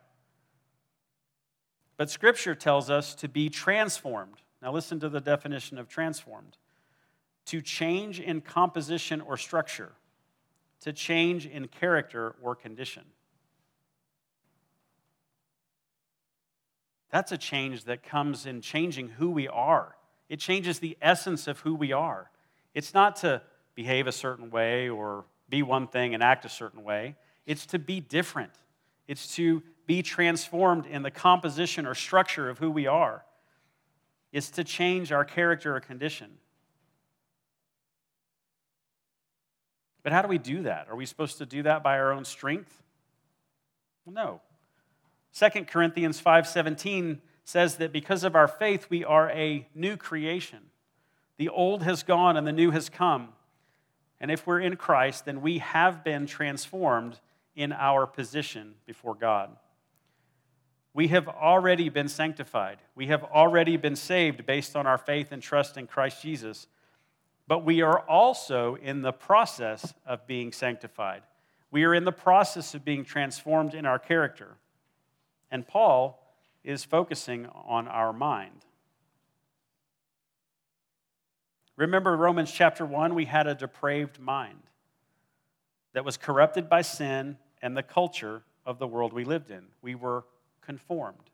But 1.95 2.09
Scripture 2.09 2.53
tells 2.53 2.89
us 2.89 3.15
to 3.15 3.29
be 3.29 3.47
transformed. 3.49 4.41
Now, 4.61 4.73
listen 4.73 4.99
to 4.99 5.07
the 5.07 5.21
definition 5.21 5.77
of 5.77 5.87
transformed 5.87 6.57
to 7.47 7.61
change 7.61 8.19
in 8.19 8.41
composition 8.41 9.21
or 9.21 9.37
structure, 9.37 9.91
to 10.81 10.93
change 10.93 11.45
in 11.45 11.67
character 11.67 12.35
or 12.41 12.55
condition. 12.55 13.03
That's 17.09 17.31
a 17.31 17.37
change 17.37 17.85
that 17.85 18.03
comes 18.03 18.45
in 18.45 18.61
changing 18.61 19.09
who 19.09 19.29
we 19.29 19.47
are. 19.47 19.95
It 20.29 20.39
changes 20.39 20.79
the 20.79 20.97
essence 21.01 21.47
of 21.47 21.59
who 21.61 21.73
we 21.73 21.93
are. 21.93 22.29
It's 22.73 22.93
not 22.93 23.15
to 23.17 23.41
behave 23.75 24.07
a 24.07 24.11
certain 24.11 24.49
way 24.51 24.89
or 24.89 25.23
be 25.49 25.63
one 25.63 25.87
thing 25.87 26.13
and 26.13 26.21
act 26.21 26.43
a 26.43 26.49
certain 26.49 26.83
way, 26.83 27.15
it's 27.45 27.65
to 27.67 27.79
be 27.79 28.01
different. 28.01 28.51
It's 29.07 29.35
to 29.35 29.63
be 29.85 30.01
transformed 30.01 30.85
in 30.85 31.01
the 31.01 31.11
composition 31.11 31.85
or 31.85 31.95
structure 31.95 32.49
of 32.49 32.59
who 32.59 32.69
we 32.69 32.87
are. 32.87 33.23
It's 34.33 34.49
to 34.51 34.65
change 34.65 35.13
our 35.13 35.23
character 35.23 35.77
or 35.77 35.79
condition. 35.79 36.31
But 40.07 40.13
how 40.13 40.21
do 40.21 40.29
we 40.29 40.37
do 40.37 40.61
that? 40.61 40.87
Are 40.89 40.95
we 40.95 41.05
supposed 41.05 41.37
to 41.39 41.45
do 41.45 41.63
that 41.63 41.83
by 41.83 41.99
our 41.99 42.13
own 42.13 42.23
strength? 42.23 42.81
No. 44.05 44.39
2 45.33 45.65
Corinthians 45.67 46.21
5:17 46.21 47.19
says 47.43 47.75
that 47.75 47.91
because 47.91 48.23
of 48.23 48.33
our 48.33 48.47
faith 48.47 48.89
we 48.89 49.03
are 49.03 49.29
a 49.31 49.67
new 49.75 49.97
creation. 49.97 50.71
The 51.35 51.49
old 51.49 51.83
has 51.83 52.03
gone 52.03 52.37
and 52.37 52.47
the 52.47 52.53
new 52.53 52.71
has 52.71 52.87
come. 52.87 53.33
And 54.21 54.31
if 54.31 54.47
we're 54.47 54.61
in 54.61 54.77
Christ, 54.77 55.25
then 55.25 55.41
we 55.41 55.57
have 55.57 56.05
been 56.05 56.25
transformed 56.25 57.19
in 57.53 57.73
our 57.73 58.07
position 58.07 58.75
before 58.85 59.13
God. 59.13 59.57
We 60.93 61.09
have 61.09 61.27
already 61.27 61.89
been 61.89 62.07
sanctified. 62.07 62.77
We 62.95 63.07
have 63.07 63.25
already 63.25 63.75
been 63.75 63.97
saved 63.97 64.45
based 64.45 64.73
on 64.73 64.87
our 64.87 64.97
faith 64.97 65.33
and 65.33 65.43
trust 65.43 65.75
in 65.75 65.85
Christ 65.85 66.21
Jesus. 66.21 66.67
But 67.47 67.63
we 67.63 67.81
are 67.81 67.99
also 67.99 68.75
in 68.75 69.01
the 69.01 69.13
process 69.13 69.93
of 70.05 70.27
being 70.27 70.51
sanctified. 70.51 71.23
We 71.71 71.83
are 71.85 71.93
in 71.93 72.03
the 72.03 72.11
process 72.11 72.73
of 72.75 72.83
being 72.83 73.05
transformed 73.05 73.73
in 73.73 73.85
our 73.85 73.99
character. 73.99 74.57
And 75.49 75.67
Paul 75.67 76.21
is 76.63 76.83
focusing 76.83 77.47
on 77.47 77.87
our 77.87 78.11
mind. 78.11 78.65
Remember 81.77 82.17
Romans 82.17 82.51
chapter 82.51 82.85
1, 82.85 83.13
we 83.13 83.25
had 83.25 83.47
a 83.47 83.55
depraved 83.55 84.19
mind 84.19 84.59
that 85.93 86.03
was 86.03 86.17
corrupted 86.17 86.67
by 86.67 86.81
sin 86.81 87.37
and 87.61 87.77
the 87.77 87.83
culture 87.83 88.43
of 88.65 88.79
the 88.79 88.87
world 88.87 89.13
we 89.13 89.23
lived 89.23 89.51
in. 89.51 89.63
We 89.81 89.95
were 89.95 90.25
conformed 90.61 91.29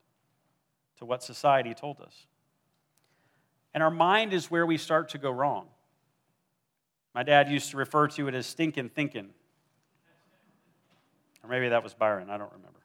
to 0.97 1.05
what 1.05 1.23
society 1.23 1.73
told 1.73 1.99
us. 2.01 2.27
And 3.73 3.81
our 3.81 3.91
mind 3.91 4.33
is 4.33 4.51
where 4.51 4.65
we 4.65 4.77
start 4.77 5.09
to 5.09 5.17
go 5.17 5.31
wrong. 5.31 5.67
My 7.13 7.23
dad 7.23 7.49
used 7.49 7.71
to 7.71 7.77
refer 7.77 8.07
to 8.09 8.27
it 8.27 8.33
as 8.33 8.45
stinking 8.45 8.89
thinking. 8.89 9.29
Or 11.43 11.49
maybe 11.49 11.69
that 11.69 11.83
was 11.83 11.93
Byron, 11.93 12.29
I 12.29 12.37
don't 12.37 12.51
remember. 12.51 12.79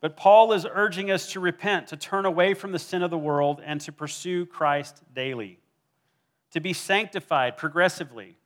But 0.00 0.16
Paul 0.16 0.52
is 0.52 0.64
urging 0.70 1.10
us 1.10 1.32
to 1.32 1.40
repent, 1.40 1.88
to 1.88 1.96
turn 1.96 2.24
away 2.24 2.54
from 2.54 2.72
the 2.72 2.78
sin 2.78 3.02
of 3.02 3.10
the 3.10 3.18
world, 3.18 3.60
and 3.64 3.80
to 3.82 3.92
pursue 3.92 4.46
Christ 4.46 5.02
daily, 5.12 5.58
to 6.52 6.60
be 6.60 6.72
sanctified 6.72 7.56
progressively, 7.56 8.36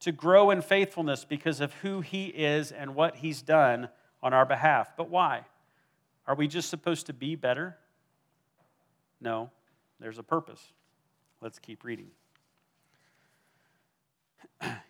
to 0.00 0.10
grow 0.10 0.50
in 0.50 0.60
faithfulness 0.60 1.24
because 1.24 1.60
of 1.60 1.72
who 1.74 2.00
he 2.00 2.26
is 2.26 2.72
and 2.72 2.96
what 2.96 3.16
he's 3.16 3.40
done 3.40 3.88
on 4.20 4.34
our 4.34 4.44
behalf. 4.44 4.94
But 4.96 5.08
why? 5.08 5.42
Are 6.26 6.34
we 6.34 6.48
just 6.48 6.68
supposed 6.68 7.06
to 7.06 7.12
be 7.12 7.36
better? 7.36 7.78
No, 9.20 9.50
there's 10.00 10.18
a 10.18 10.24
purpose. 10.24 10.72
Let's 11.40 11.60
keep 11.60 11.84
reading. 11.84 12.10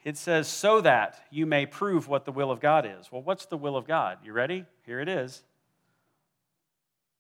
It 0.05 0.17
says, 0.17 0.49
so 0.49 0.81
that 0.81 1.23
you 1.31 1.47
may 1.47 1.65
prove 1.65 2.09
what 2.09 2.25
the 2.25 2.33
will 2.33 2.51
of 2.51 2.61
God 2.61 2.87
is. 2.87 3.11
Well, 3.11 3.23
what's 3.23 3.47
the 3.47 3.57
will 3.57 3.77
of 3.77 3.87
God? 3.87 4.19
You 4.25 4.33
ready? 4.33 4.65
Here 4.85 5.01
it 5.01 5.09
is. 5.09 5.43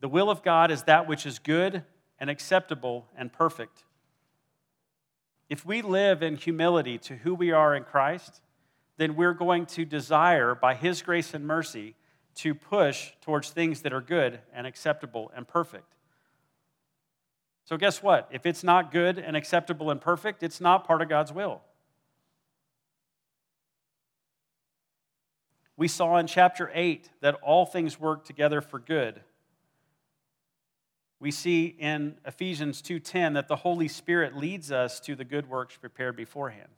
The 0.01 0.09
will 0.09 0.31
of 0.31 0.43
God 0.43 0.71
is 0.71 0.83
that 0.85 1.07
which 1.07 1.27
is 1.27 1.39
good 1.39 1.85
and 2.19 2.29
acceptable 2.29 3.07
and 3.17 3.33
perfect. 3.33 3.85
If 5.49 5.65
we 5.65 5.81
live 5.83 6.23
in 6.23 6.37
humility 6.37 6.99
to 6.99 7.17
who 7.17 7.35
we 7.35 7.53
are 7.53 7.75
in 7.75 7.85
Christ, 7.85 8.41
then 8.97 9.17
we're 9.17 9.35
going 9.35 9.67
to 9.67 9.85
desire, 9.85 10.55
by 10.55 10.75
His 10.75 11.03
grace 11.03 11.35
and 11.35 11.47
mercy, 11.47 11.95
to 12.37 12.55
push 12.55 13.13
towards 13.21 13.51
things 13.51 13.83
that 13.83 13.93
are 13.93 14.01
good 14.01 14.41
and 14.55 14.67
acceptable 14.67 15.31
and 15.37 15.47
perfect. 15.47 15.95
So, 17.65 17.77
guess 17.77 18.03
what? 18.03 18.29
If 18.33 18.45
it's 18.45 18.65
not 18.65 18.91
good 18.91 19.19
and 19.19 19.37
acceptable 19.37 19.91
and 19.91 20.01
perfect, 20.01 20.43
it's 20.43 20.61
not 20.61 20.87
part 20.87 21.03
of 21.03 21.09
God's 21.09 21.33
will. 21.33 21.63
We 25.77 25.89
saw 25.89 26.17
in 26.19 26.27
chapter 26.27 26.71
8 26.73 27.11
that 27.21 27.35
all 27.37 27.67
things 27.67 27.99
work 27.99 28.25
together 28.25 28.61
for 28.61 28.79
good. 28.79 29.23
We 31.19 31.31
see 31.31 31.67
in 31.67 32.19
Ephesians 32.25 32.83
2:10 32.83 33.35
that 33.35 33.49
the 33.49 33.57
Holy 33.57 33.89
Spirit 33.89 34.37
leads 34.37 34.73
us 34.73 35.01
to 35.01 35.15
the 35.15 35.25
good 35.25 35.49
works 35.49 35.77
prepared 35.77 36.17
beforehand. 36.17 36.71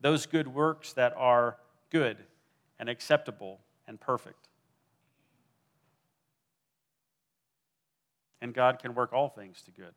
Those 0.00 0.26
good 0.26 0.48
works 0.48 0.92
that 0.94 1.12
are 1.16 1.58
good 1.90 2.26
and 2.78 2.88
acceptable 2.88 3.60
and 3.86 4.00
perfect. 4.00 4.48
and 8.40 8.54
God 8.54 8.78
can 8.78 8.94
work 8.94 9.12
all 9.12 9.28
things 9.28 9.62
to 9.62 9.70
good. 9.70 9.94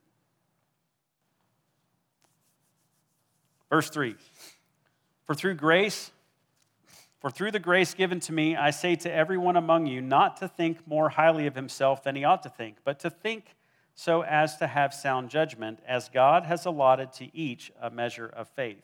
Verse 3.69 3.89
3 3.89 4.15
For 5.25 5.35
through 5.35 5.55
grace, 5.55 6.11
for 7.21 7.29
through 7.29 7.51
the 7.51 7.59
grace 7.59 7.93
given 7.93 8.19
to 8.21 8.33
me, 8.33 8.55
I 8.55 8.71
say 8.71 8.95
to 8.95 9.13
everyone 9.13 9.55
among 9.55 9.85
you 9.85 10.01
not 10.01 10.37
to 10.37 10.47
think 10.47 10.87
more 10.87 11.09
highly 11.09 11.45
of 11.45 11.55
himself 11.55 12.03
than 12.03 12.15
he 12.15 12.23
ought 12.23 12.41
to 12.43 12.49
think, 12.49 12.77
but 12.83 12.99
to 13.01 13.11
think 13.11 13.55
so 13.93 14.23
as 14.23 14.57
to 14.57 14.65
have 14.65 14.91
sound 14.91 15.29
judgment, 15.29 15.79
as 15.87 16.09
God 16.09 16.45
has 16.45 16.65
allotted 16.65 17.13
to 17.13 17.35
each 17.37 17.71
a 17.79 17.91
measure 17.91 18.25
of 18.25 18.49
faith. 18.49 18.81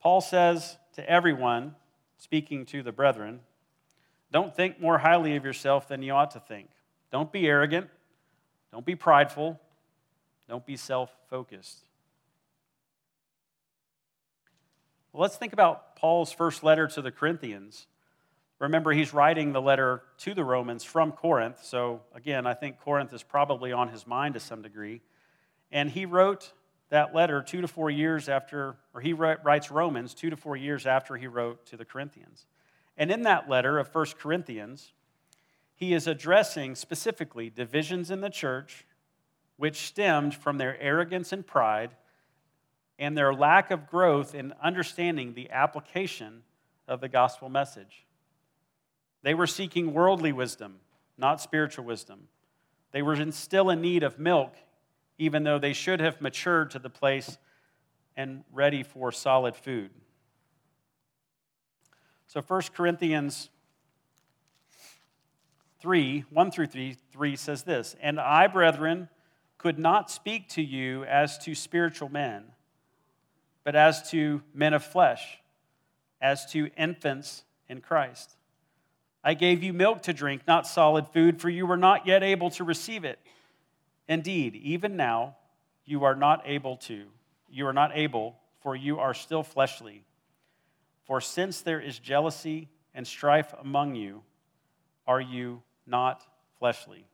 Paul 0.00 0.22
says 0.22 0.78
to 0.94 1.08
everyone, 1.08 1.74
speaking 2.16 2.64
to 2.66 2.82
the 2.82 2.92
brethren, 2.92 3.40
don't 4.32 4.54
think 4.56 4.80
more 4.80 4.98
highly 4.98 5.36
of 5.36 5.44
yourself 5.44 5.86
than 5.86 6.02
you 6.02 6.12
ought 6.12 6.30
to 6.30 6.40
think. 6.40 6.70
Don't 7.12 7.30
be 7.30 7.46
arrogant. 7.46 7.88
Don't 8.72 8.86
be 8.86 8.96
prideful. 8.96 9.60
Don't 10.48 10.64
be 10.64 10.76
self 10.76 11.14
focused. 11.28 11.80
Well, 14.96 15.03
let's 15.14 15.36
think 15.36 15.52
about 15.52 15.96
Paul's 15.96 16.32
first 16.32 16.62
letter 16.62 16.86
to 16.88 17.02
the 17.02 17.10
Corinthians. 17.10 17.86
Remember, 18.58 18.92
he's 18.92 19.14
writing 19.14 19.52
the 19.52 19.60
letter 19.60 20.02
to 20.18 20.34
the 20.34 20.44
Romans 20.44 20.84
from 20.84 21.12
Corinth. 21.12 21.62
So, 21.62 22.02
again, 22.14 22.46
I 22.46 22.54
think 22.54 22.80
Corinth 22.80 23.12
is 23.12 23.22
probably 23.22 23.72
on 23.72 23.88
his 23.88 24.06
mind 24.06 24.34
to 24.34 24.40
some 24.40 24.62
degree. 24.62 25.00
And 25.70 25.90
he 25.90 26.06
wrote 26.06 26.52
that 26.90 27.14
letter 27.14 27.42
two 27.42 27.60
to 27.60 27.68
four 27.68 27.90
years 27.90 28.28
after, 28.28 28.76
or 28.92 29.00
he 29.00 29.12
writes 29.12 29.70
Romans 29.70 30.14
two 30.14 30.30
to 30.30 30.36
four 30.36 30.56
years 30.56 30.86
after 30.86 31.16
he 31.16 31.26
wrote 31.26 31.66
to 31.66 31.76
the 31.76 31.84
Corinthians. 31.84 32.46
And 32.96 33.10
in 33.10 33.22
that 33.22 33.48
letter 33.48 33.78
of 33.78 33.92
1 33.92 34.06
Corinthians, 34.18 34.92
he 35.74 35.92
is 35.92 36.06
addressing 36.06 36.76
specifically 36.76 37.50
divisions 37.50 38.10
in 38.10 38.20
the 38.20 38.30
church 38.30 38.86
which 39.56 39.86
stemmed 39.86 40.34
from 40.34 40.58
their 40.58 40.80
arrogance 40.80 41.32
and 41.32 41.46
pride 41.46 41.90
and 42.98 43.16
their 43.16 43.34
lack 43.34 43.70
of 43.70 43.88
growth 43.88 44.34
in 44.34 44.52
understanding 44.62 45.34
the 45.34 45.50
application 45.50 46.42
of 46.86 47.00
the 47.00 47.08
gospel 47.08 47.48
message. 47.48 48.06
They 49.22 49.34
were 49.34 49.46
seeking 49.46 49.92
worldly 49.92 50.32
wisdom, 50.32 50.76
not 51.16 51.40
spiritual 51.40 51.84
wisdom. 51.84 52.28
They 52.92 53.02
were 53.02 53.30
still 53.32 53.70
in 53.70 53.80
need 53.80 54.02
of 54.02 54.18
milk, 54.18 54.54
even 55.18 55.42
though 55.42 55.58
they 55.58 55.72
should 55.72 56.00
have 56.00 56.20
matured 56.20 56.70
to 56.72 56.78
the 56.78 56.90
place 56.90 57.38
and 58.16 58.44
ready 58.52 58.82
for 58.82 59.10
solid 59.10 59.56
food. 59.56 59.90
So 62.26 62.40
1 62.40 62.62
Corinthians 62.74 63.48
3, 65.80 66.24
1 66.30 66.50
through 66.50 66.66
3, 66.66 66.96
3 67.12 67.36
says 67.36 67.62
this 67.62 67.96
And 68.00 68.20
I, 68.20 68.46
brethren, 68.46 69.08
could 69.58 69.78
not 69.78 70.10
speak 70.10 70.48
to 70.50 70.62
you 70.62 71.04
as 71.04 71.38
to 71.38 71.54
spiritual 71.54 72.08
men, 72.08 72.44
but 73.64 73.74
as 73.74 74.10
to 74.10 74.42
men 74.52 74.74
of 74.74 74.84
flesh, 74.84 75.38
as 76.20 76.46
to 76.52 76.70
infants 76.76 77.42
in 77.68 77.80
Christ. 77.80 78.36
I 79.22 79.34
gave 79.34 79.62
you 79.62 79.72
milk 79.72 80.02
to 80.02 80.12
drink, 80.12 80.42
not 80.46 80.66
solid 80.66 81.08
food, 81.08 81.40
for 81.40 81.48
you 81.48 81.66
were 81.66 81.78
not 81.78 82.06
yet 82.06 82.22
able 82.22 82.50
to 82.50 82.64
receive 82.64 83.04
it. 83.04 83.18
Indeed, 84.06 84.54
even 84.56 84.96
now, 84.96 85.36
you 85.86 86.04
are 86.04 86.14
not 86.14 86.42
able 86.44 86.76
to. 86.76 87.06
You 87.48 87.66
are 87.66 87.72
not 87.72 87.92
able, 87.94 88.36
for 88.60 88.76
you 88.76 88.98
are 88.98 89.14
still 89.14 89.42
fleshly. 89.42 90.04
For 91.04 91.20
since 91.20 91.62
there 91.62 91.80
is 91.80 91.98
jealousy 91.98 92.68
and 92.94 93.06
strife 93.06 93.54
among 93.58 93.94
you, 93.94 94.22
are 95.06 95.20
you 95.20 95.62
not 95.86 96.26
fleshly? 96.58 97.06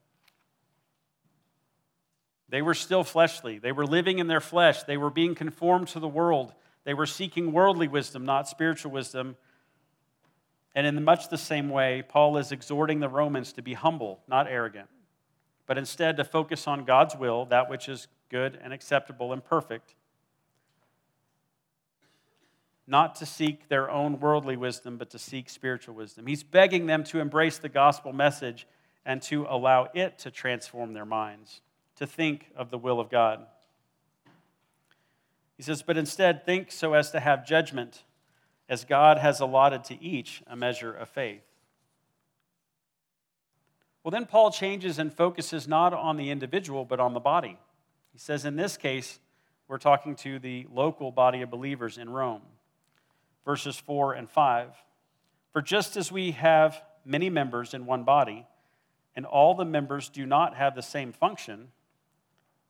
They 2.50 2.62
were 2.62 2.74
still 2.74 3.04
fleshly. 3.04 3.58
They 3.58 3.72
were 3.72 3.86
living 3.86 4.18
in 4.18 4.26
their 4.26 4.40
flesh. 4.40 4.82
They 4.82 4.96
were 4.96 5.10
being 5.10 5.34
conformed 5.34 5.88
to 5.88 6.00
the 6.00 6.08
world. 6.08 6.52
They 6.84 6.94
were 6.94 7.06
seeking 7.06 7.52
worldly 7.52 7.88
wisdom, 7.88 8.24
not 8.24 8.48
spiritual 8.48 8.90
wisdom. 8.90 9.36
And 10.74 10.86
in 10.86 11.02
much 11.04 11.28
the 11.28 11.38
same 11.38 11.68
way, 11.68 12.02
Paul 12.06 12.36
is 12.36 12.52
exhorting 12.52 13.00
the 13.00 13.08
Romans 13.08 13.52
to 13.54 13.62
be 13.62 13.74
humble, 13.74 14.20
not 14.28 14.46
arrogant, 14.48 14.88
but 15.66 15.78
instead 15.78 16.16
to 16.16 16.24
focus 16.24 16.66
on 16.66 16.84
God's 16.84 17.16
will, 17.16 17.44
that 17.46 17.70
which 17.70 17.88
is 17.88 18.08
good 18.28 18.58
and 18.62 18.72
acceptable 18.72 19.32
and 19.32 19.44
perfect, 19.44 19.94
not 22.86 23.14
to 23.16 23.26
seek 23.26 23.68
their 23.68 23.90
own 23.90 24.18
worldly 24.18 24.56
wisdom, 24.56 24.96
but 24.96 25.10
to 25.10 25.18
seek 25.18 25.48
spiritual 25.48 25.94
wisdom. 25.94 26.26
He's 26.26 26.42
begging 26.42 26.86
them 26.86 27.04
to 27.04 27.20
embrace 27.20 27.58
the 27.58 27.68
gospel 27.68 28.12
message 28.12 28.66
and 29.04 29.22
to 29.22 29.46
allow 29.48 29.88
it 29.94 30.18
to 30.20 30.30
transform 30.30 30.92
their 30.92 31.04
minds, 31.04 31.60
to 32.00 32.06
think 32.06 32.46
of 32.56 32.70
the 32.70 32.78
will 32.78 32.98
of 32.98 33.10
God. 33.10 33.46
He 35.56 35.62
says, 35.62 35.82
but 35.82 35.98
instead, 35.98 36.44
think 36.46 36.72
so 36.72 36.94
as 36.94 37.10
to 37.10 37.20
have 37.20 37.46
judgment 37.46 38.02
as 38.70 38.84
God 38.84 39.18
has 39.18 39.40
allotted 39.40 39.84
to 39.84 40.02
each 40.02 40.42
a 40.46 40.56
measure 40.56 40.92
of 40.92 41.10
faith. 41.10 41.42
Well, 44.02 44.10
then 44.10 44.24
Paul 44.24 44.50
changes 44.50 44.98
and 44.98 45.12
focuses 45.12 45.68
not 45.68 45.92
on 45.92 46.16
the 46.16 46.30
individual, 46.30 46.86
but 46.86 47.00
on 47.00 47.12
the 47.12 47.20
body. 47.20 47.58
He 48.12 48.18
says, 48.18 48.46
in 48.46 48.56
this 48.56 48.78
case, 48.78 49.20
we're 49.68 49.76
talking 49.76 50.16
to 50.16 50.38
the 50.38 50.66
local 50.72 51.12
body 51.12 51.42
of 51.42 51.50
believers 51.50 51.98
in 51.98 52.08
Rome. 52.08 52.40
Verses 53.44 53.76
4 53.76 54.14
and 54.14 54.30
5. 54.30 54.70
For 55.52 55.60
just 55.60 55.98
as 55.98 56.10
we 56.10 56.30
have 56.30 56.80
many 57.04 57.28
members 57.28 57.74
in 57.74 57.84
one 57.84 58.04
body, 58.04 58.46
and 59.14 59.26
all 59.26 59.54
the 59.54 59.66
members 59.66 60.08
do 60.08 60.24
not 60.24 60.56
have 60.56 60.74
the 60.74 60.82
same 60.82 61.12
function, 61.12 61.68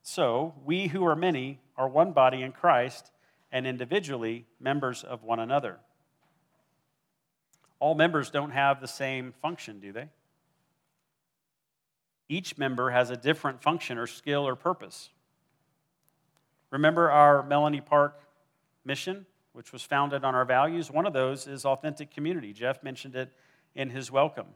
so 0.02 0.54
we 0.64 0.88
who 0.88 1.04
are 1.04 1.16
many 1.16 1.60
are 1.76 1.88
one 1.88 2.12
body 2.12 2.42
in 2.42 2.52
Christ, 2.52 3.10
and 3.52 3.66
individually 3.66 4.46
members 4.60 5.02
of 5.02 5.22
one 5.22 5.40
another 5.40 5.78
all 7.80 7.94
members 7.94 8.30
don't 8.30 8.50
have 8.50 8.80
the 8.80 8.86
same 8.86 9.32
function, 9.40 9.80
do 9.80 9.90
they? 9.90 10.08
Each 12.28 12.56
member 12.56 12.90
has 12.90 13.10
a 13.10 13.16
different 13.16 13.62
function 13.62 13.98
or 13.98 14.06
skill 14.06 14.46
or 14.46 14.54
purpose. 14.54 15.08
Remember 16.70 17.10
our 17.10 17.42
Melonie 17.42 17.84
Park 17.84 18.20
mission, 18.84 19.26
which 19.54 19.72
was 19.72 19.82
founded 19.82 20.24
on 20.24 20.34
our 20.34 20.44
values? 20.44 20.90
One 20.90 21.06
of 21.06 21.12
those 21.12 21.48
is 21.48 21.64
authentic 21.64 22.12
community. 22.12 22.52
Jeff 22.52 22.82
mentioned 22.82 23.16
it 23.16 23.32
in 23.74 23.90
his 23.90 24.12
welcome. 24.12 24.46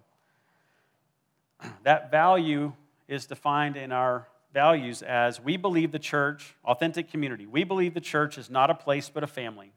That 1.83 2.11
value 2.11 2.73
is 3.09 3.27
defined 3.27 3.77
in 3.77 3.91
our 3.91 4.29
values 4.55 5.03
as 5.03 5.41
we 5.41 5.57
believe 5.59 5.93
the 5.93 5.99
church, 5.99 6.55
authentic 6.65 7.11
community, 7.11 7.45
we 7.45 7.65
believe 7.65 7.93
the 7.93 8.01
church 8.01 8.39
is 8.39 8.49
not 8.49 8.71
a 8.71 8.75
place 8.75 9.11
but 9.13 9.25
a 9.25 9.27
family. 9.27 9.73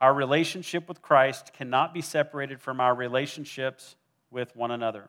Our 0.00 0.14
relationship 0.14 0.86
with 0.86 1.02
Christ 1.02 1.52
cannot 1.54 1.92
be 1.92 2.02
separated 2.02 2.60
from 2.60 2.78
our 2.78 2.94
relationships 2.94 3.96
with 4.30 4.54
one 4.54 4.70
another. 4.70 5.08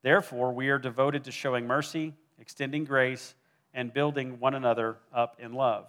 Therefore, 0.00 0.52
we 0.52 0.70
are 0.70 0.78
devoted 0.78 1.24
to 1.24 1.30
showing 1.30 1.66
mercy, 1.66 2.14
extending 2.40 2.84
grace, 2.84 3.34
and 3.72 3.92
building 3.92 4.40
one 4.40 4.54
another 4.54 4.96
up 5.14 5.36
in 5.38 5.52
love. 5.52 5.86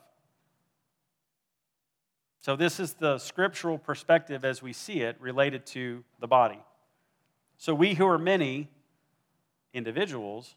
So, 2.39 2.55
this 2.57 2.79
is 2.79 2.93
the 2.93 3.17
scriptural 3.17 3.77
perspective 3.77 4.43
as 4.43 4.61
we 4.61 4.73
see 4.73 5.01
it 5.01 5.15
related 5.19 5.65
to 5.67 6.03
the 6.19 6.27
body. 6.27 6.59
So, 7.57 7.73
we 7.73 7.93
who 7.93 8.05
are 8.05 8.19
many 8.19 8.69
individuals 9.73 10.55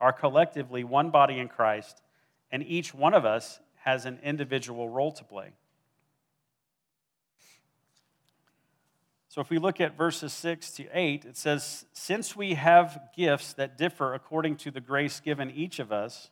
are 0.00 0.12
collectively 0.12 0.84
one 0.84 1.10
body 1.10 1.38
in 1.38 1.48
Christ, 1.48 2.02
and 2.50 2.62
each 2.62 2.94
one 2.94 3.14
of 3.14 3.24
us 3.24 3.60
has 3.84 4.04
an 4.04 4.18
individual 4.22 4.88
role 4.88 5.12
to 5.12 5.24
play. 5.24 5.52
So 9.28 9.40
if 9.40 9.50
we 9.50 9.58
look 9.58 9.80
at 9.80 9.96
verses 9.96 10.32
6 10.32 10.70
to 10.72 10.86
8, 10.92 11.24
it 11.24 11.36
says, 11.36 11.84
Since 11.92 12.34
we 12.34 12.54
have 12.54 13.00
gifts 13.16 13.52
that 13.54 13.76
differ 13.78 14.14
according 14.14 14.56
to 14.56 14.70
the 14.70 14.80
grace 14.80 15.20
given 15.20 15.50
each 15.50 15.78
of 15.78 15.92
us, 15.92 16.30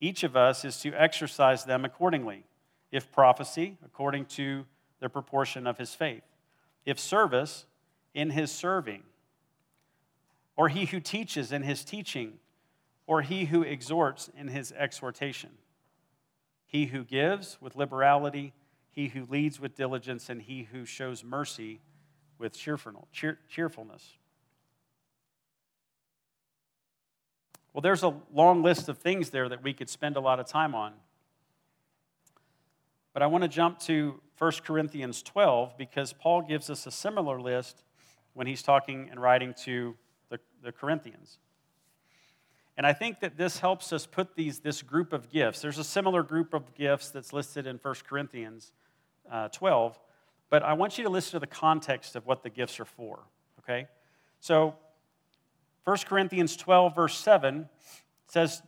each 0.00 0.24
of 0.24 0.36
us 0.36 0.64
is 0.64 0.80
to 0.80 0.92
exercise 0.92 1.64
them 1.64 1.84
accordingly. 1.84 2.44
If 2.90 3.12
prophecy, 3.12 3.78
according 3.84 4.26
to 4.26 4.64
the 5.00 5.08
proportion 5.08 5.66
of 5.66 5.78
his 5.78 5.94
faith. 5.94 6.22
If 6.84 6.98
service, 6.98 7.66
in 8.14 8.30
his 8.30 8.50
serving. 8.50 9.02
Or 10.56 10.68
he 10.68 10.86
who 10.86 11.00
teaches 11.00 11.52
in 11.52 11.62
his 11.62 11.84
teaching. 11.84 12.38
Or 13.06 13.22
he 13.22 13.44
who 13.44 13.62
exhorts 13.62 14.30
in 14.36 14.48
his 14.48 14.72
exhortation. 14.72 15.50
He 16.66 16.86
who 16.86 17.04
gives 17.04 17.58
with 17.60 17.76
liberality 17.76 18.52
he 18.96 19.08
who 19.08 19.26
leads 19.26 19.60
with 19.60 19.76
diligence, 19.76 20.30
and 20.30 20.40
he 20.40 20.62
who 20.72 20.86
shows 20.86 21.22
mercy 21.22 21.80
with 22.38 22.56
cheerfulness. 22.56 24.16
Well, 27.74 27.82
there's 27.82 28.02
a 28.02 28.14
long 28.32 28.62
list 28.62 28.88
of 28.88 28.96
things 28.96 29.28
there 29.28 29.50
that 29.50 29.62
we 29.62 29.74
could 29.74 29.90
spend 29.90 30.16
a 30.16 30.20
lot 30.20 30.40
of 30.40 30.46
time 30.46 30.74
on. 30.74 30.94
But 33.12 33.22
I 33.22 33.26
want 33.26 33.42
to 33.42 33.48
jump 33.48 33.78
to 33.80 34.18
1 34.38 34.52
Corinthians 34.64 35.22
12 35.22 35.76
because 35.76 36.14
Paul 36.14 36.40
gives 36.40 36.70
us 36.70 36.86
a 36.86 36.90
similar 36.90 37.38
list 37.38 37.84
when 38.32 38.46
he's 38.46 38.62
talking 38.62 39.08
and 39.10 39.20
writing 39.20 39.52
to 39.64 39.94
the, 40.30 40.38
the 40.62 40.72
Corinthians. 40.72 41.38
And 42.76 42.86
I 42.86 42.92
think 42.92 43.20
that 43.20 43.38
this 43.38 43.58
helps 43.58 43.92
us 43.92 44.06
put 44.06 44.36
these, 44.36 44.58
this 44.58 44.82
group 44.82 45.12
of 45.12 45.30
gifts. 45.30 45.60
There's 45.60 45.78
a 45.78 45.84
similar 45.84 46.22
group 46.22 46.52
of 46.52 46.74
gifts 46.74 47.08
that's 47.10 47.32
listed 47.32 47.66
in 47.66 47.78
1 47.78 47.94
Corinthians 48.06 48.72
uh, 49.30 49.48
12, 49.48 49.98
but 50.50 50.62
I 50.62 50.74
want 50.74 50.98
you 50.98 51.04
to 51.04 51.10
listen 51.10 51.32
to 51.32 51.38
the 51.38 51.46
context 51.46 52.16
of 52.16 52.26
what 52.26 52.42
the 52.42 52.50
gifts 52.50 52.78
are 52.78 52.84
for, 52.84 53.20
okay? 53.60 53.86
So, 54.40 54.74
1 55.84 55.98
Corinthians 56.06 56.56
12, 56.56 56.94
verse 56.94 57.16
7 57.16 57.68
says, 58.26 58.60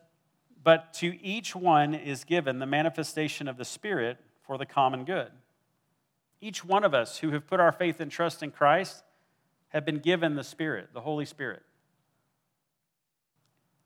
But 0.63 0.95
to 0.95 1.21
each 1.23 1.55
one 1.55 1.95
is 1.95 2.25
given 2.25 2.61
the 2.61 2.67
manifestation 2.67 3.49
of 3.49 3.57
the 3.57 3.65
Spirit 3.65 4.19
for 4.41 4.57
the 4.57 4.67
common 4.67 5.05
good. 5.05 5.31
Each 6.41 6.65
one 6.65 6.85
of 6.85 6.95
us 6.95 7.19
who 7.19 7.31
have 7.33 7.47
put 7.47 7.61
our 7.61 7.73
faith 7.73 8.01
and 8.01 8.11
trust 8.11 8.43
in 8.43 8.53
Christ 8.53 9.03
have 9.69 9.85
been 9.85 9.99
given 9.99 10.35
the 10.35 10.45
Spirit, 10.45 10.91
the 10.93 11.01
Holy 11.01 11.25
Spirit. 11.25 11.63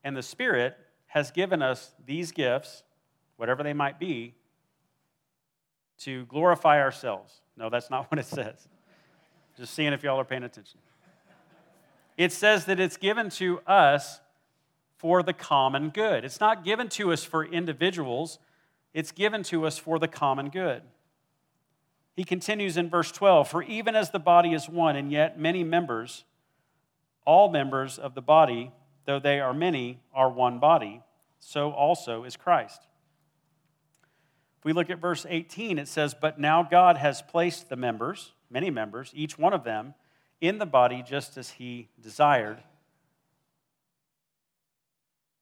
And 0.05 0.17
the 0.17 0.23
Spirit 0.23 0.77
has 1.09 1.31
given 1.31 1.63
us 1.63 1.93
these 2.07 2.33
gifts, 2.33 2.83
whatever 3.37 3.63
they 3.63 3.73
might 3.73 3.99
be, 3.99 4.35
to 6.01 6.25
glorify 6.27 6.81
ourselves. 6.81 7.41
No, 7.57 7.71
that's 7.71 7.91
not 7.91 8.07
what 8.11 8.19
it 8.19 8.27
says. 8.27 8.69
Just 9.57 9.75
seeing 9.75 9.93
if 9.93 10.03
y'all 10.03 10.19
are 10.19 10.25
paying 10.25 10.45
attention. 10.45 10.81
It 12.17 12.33
says 12.33 12.67
that 12.67 12.79
it's 12.79 12.97
given 12.97 13.31
to 13.31 13.61
us 13.61 14.21
for 14.97 15.23
the 15.23 15.33
common 15.33 15.91
good. 15.91 16.25
It's 16.25 16.41
not 16.41 16.65
given 16.65 16.89
to 16.91 17.13
us 17.13 17.25
for 17.25 17.45
individuals, 17.45 18.39
it's 18.95 19.11
given 19.11 19.43
to 19.45 19.67
us 19.67 19.79
for 19.79 19.99
the 19.99 20.09
common 20.09 20.49
good. 20.49 20.83
He 22.15 22.25
continues 22.25 22.77
in 22.77 22.91
verse 22.91 23.11
12 23.11 23.49
For 23.49 23.63
even 23.63 23.97
as 23.97 24.11
the 24.11 24.19
body 24.19 24.53
is 24.53 24.69
one, 24.69 24.97
and 24.97 25.11
yet 25.11 25.39
many 25.39 25.65
members, 25.65 26.25
all 27.25 27.51
members 27.51 27.99
of 27.99 28.15
the 28.15 28.23
body, 28.23 28.73
though 29.07 29.19
they 29.19 29.41
are 29.41 29.55
many, 29.55 30.01
are 30.15 30.31
one 30.31 30.59
body, 30.59 31.03
so 31.39 31.71
also 31.71 32.25
is 32.25 32.37
Christ. 32.37 32.87
If 34.59 34.65
we 34.65 34.73
look 34.73 34.91
at 34.91 35.01
verse 35.01 35.27
18, 35.29 35.79
it 35.79 35.89
says, 35.89 36.15
But 36.15 36.39
now 36.39 36.63
God 36.63 36.97
has 36.97 37.23
placed 37.23 37.69
the 37.69 37.77
members, 37.77 38.33
many 38.51 38.71
members, 38.71 39.11
each 39.15 39.39
one 39.39 39.53
of 39.53 39.65
them, 39.65 39.95
in 40.41 40.59
the 40.59 40.67
body 40.67 41.03
just 41.07 41.37
as 41.37 41.51
he 41.51 41.89
desired. 42.01 42.59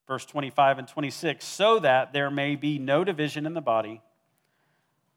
Verse 0.07 0.25
25 0.25 0.79
and 0.79 0.89
26, 0.89 1.45
so 1.45 1.79
that 1.81 2.13
there 2.13 2.31
may 2.31 2.57
be 2.57 2.79
no 2.79 3.05
division 3.05 3.47
in 3.47 3.55
the 3.55 3.61
body, 3.61 4.01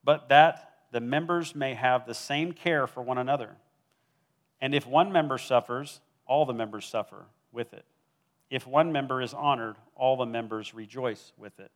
but 0.04 0.30
that 0.30 0.72
the 0.93 1.01
members 1.01 1.56
may 1.56 1.73
have 1.73 2.06
the 2.06 2.13
same 2.13 2.51
care 2.51 2.86
for 2.86 3.01
one 3.01 3.17
another. 3.17 3.56
And 4.62 4.75
if 4.75 4.86
one 4.86 5.12
member 5.12 5.39
suffers, 5.39 6.01
all 6.27 6.45
the 6.45 6.53
members 6.53 6.86
suffer 6.86 7.25
with 7.51 7.73
it. 7.73 7.84
If 8.51 8.67
one 8.67 8.91
member 8.91 9.19
is 9.19 9.34
honored, 9.34 9.75
all 9.95 10.17
the 10.17 10.27
members 10.27 10.75
rejoice 10.75 11.34
with 11.36 11.60
it. 11.60 11.71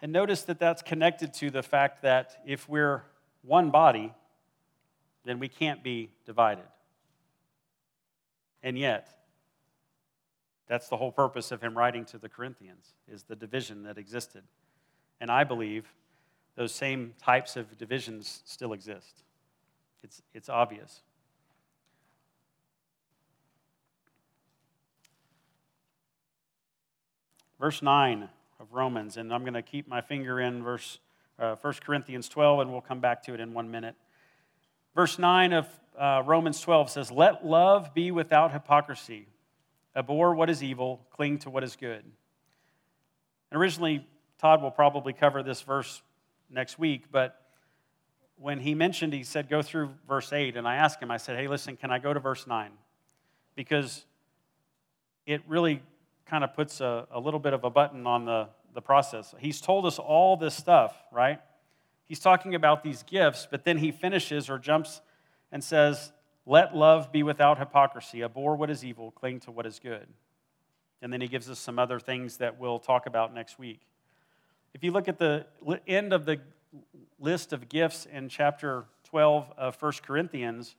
And 0.00 0.10
notice 0.10 0.42
that 0.44 0.58
that's 0.58 0.80
connected 0.80 1.34
to 1.34 1.50
the 1.50 1.62
fact 1.62 2.00
that 2.00 2.40
if 2.46 2.66
we're 2.66 3.02
one 3.42 3.68
body, 3.68 4.14
then 5.26 5.38
we 5.38 5.48
can't 5.48 5.84
be 5.84 6.08
divided. 6.24 6.64
And 8.62 8.78
yet, 8.78 9.17
that's 10.68 10.88
the 10.88 10.96
whole 10.96 11.12
purpose 11.12 11.50
of 11.50 11.62
him 11.62 11.76
writing 11.76 12.04
to 12.06 12.18
the 12.18 12.28
Corinthians, 12.28 12.94
is 13.10 13.24
the 13.24 13.34
division 13.34 13.82
that 13.84 13.98
existed. 13.98 14.42
And 15.20 15.30
I 15.30 15.44
believe 15.44 15.92
those 16.56 16.72
same 16.72 17.14
types 17.20 17.56
of 17.56 17.78
divisions 17.78 18.42
still 18.44 18.72
exist. 18.72 19.22
It's, 20.02 20.22
it's 20.34 20.48
obvious. 20.48 21.02
Verse 27.58 27.82
9 27.82 28.28
of 28.60 28.72
Romans, 28.72 29.16
and 29.16 29.32
I'm 29.32 29.42
going 29.42 29.54
to 29.54 29.62
keep 29.62 29.88
my 29.88 30.00
finger 30.00 30.40
in 30.40 30.62
verse 30.62 30.98
uh, 31.38 31.56
1 31.56 31.74
Corinthians 31.84 32.28
12, 32.28 32.60
and 32.60 32.72
we'll 32.72 32.80
come 32.80 33.00
back 33.00 33.22
to 33.24 33.34
it 33.34 33.40
in 33.40 33.52
one 33.52 33.70
minute. 33.70 33.94
Verse 34.94 35.18
9 35.18 35.52
of 35.52 35.68
uh, 35.98 36.22
Romans 36.24 36.60
12 36.60 36.90
says, 36.90 37.10
Let 37.10 37.44
love 37.44 37.94
be 37.94 38.10
without 38.10 38.52
hypocrisy. 38.52 39.26
Abhor 39.96 40.34
what 40.34 40.50
is 40.50 40.62
evil, 40.62 41.06
cling 41.10 41.38
to 41.40 41.50
what 41.50 41.64
is 41.64 41.76
good. 41.76 42.04
And 43.50 43.60
originally, 43.60 44.06
Todd 44.38 44.62
will 44.62 44.70
probably 44.70 45.12
cover 45.12 45.42
this 45.42 45.62
verse 45.62 46.02
next 46.50 46.78
week, 46.78 47.06
but 47.10 47.42
when 48.40 48.60
he 48.60 48.74
mentioned, 48.74 49.12
he 49.12 49.24
said, 49.24 49.48
go 49.48 49.62
through 49.62 49.90
verse 50.06 50.32
8. 50.32 50.56
And 50.56 50.66
I 50.66 50.76
asked 50.76 51.02
him, 51.02 51.10
I 51.10 51.16
said, 51.16 51.36
hey, 51.36 51.48
listen, 51.48 51.76
can 51.76 51.90
I 51.90 51.98
go 51.98 52.12
to 52.14 52.20
verse 52.20 52.46
9? 52.46 52.70
Because 53.56 54.04
it 55.26 55.42
really 55.48 55.82
kind 56.24 56.44
of 56.44 56.54
puts 56.54 56.80
a, 56.80 57.06
a 57.10 57.18
little 57.18 57.40
bit 57.40 57.52
of 57.52 57.64
a 57.64 57.70
button 57.70 58.06
on 58.06 58.24
the, 58.24 58.48
the 58.74 58.80
process. 58.80 59.34
He's 59.38 59.60
told 59.60 59.86
us 59.86 59.98
all 59.98 60.36
this 60.36 60.54
stuff, 60.54 60.94
right? 61.10 61.40
He's 62.04 62.20
talking 62.20 62.54
about 62.54 62.84
these 62.84 63.02
gifts, 63.02 63.46
but 63.50 63.64
then 63.64 63.78
he 63.78 63.90
finishes 63.90 64.48
or 64.48 64.58
jumps 64.58 65.00
and 65.50 65.62
says, 65.62 66.12
let 66.48 66.74
love 66.74 67.12
be 67.12 67.22
without 67.22 67.58
hypocrisy. 67.58 68.24
Abhor 68.24 68.56
what 68.56 68.70
is 68.70 68.82
evil, 68.82 69.10
cling 69.10 69.38
to 69.40 69.50
what 69.50 69.66
is 69.66 69.78
good. 69.78 70.06
And 71.02 71.12
then 71.12 71.20
he 71.20 71.28
gives 71.28 71.48
us 71.50 71.58
some 71.58 71.78
other 71.78 72.00
things 72.00 72.38
that 72.38 72.58
we'll 72.58 72.78
talk 72.78 73.06
about 73.06 73.34
next 73.34 73.58
week. 73.58 73.82
If 74.72 74.82
you 74.82 74.90
look 74.90 75.08
at 75.08 75.18
the 75.18 75.46
end 75.86 76.12
of 76.12 76.24
the 76.24 76.40
list 77.20 77.52
of 77.52 77.68
gifts 77.68 78.06
in 78.06 78.28
chapter 78.28 78.86
12 79.04 79.52
of 79.58 79.80
1 79.80 79.92
Corinthians, 80.02 80.74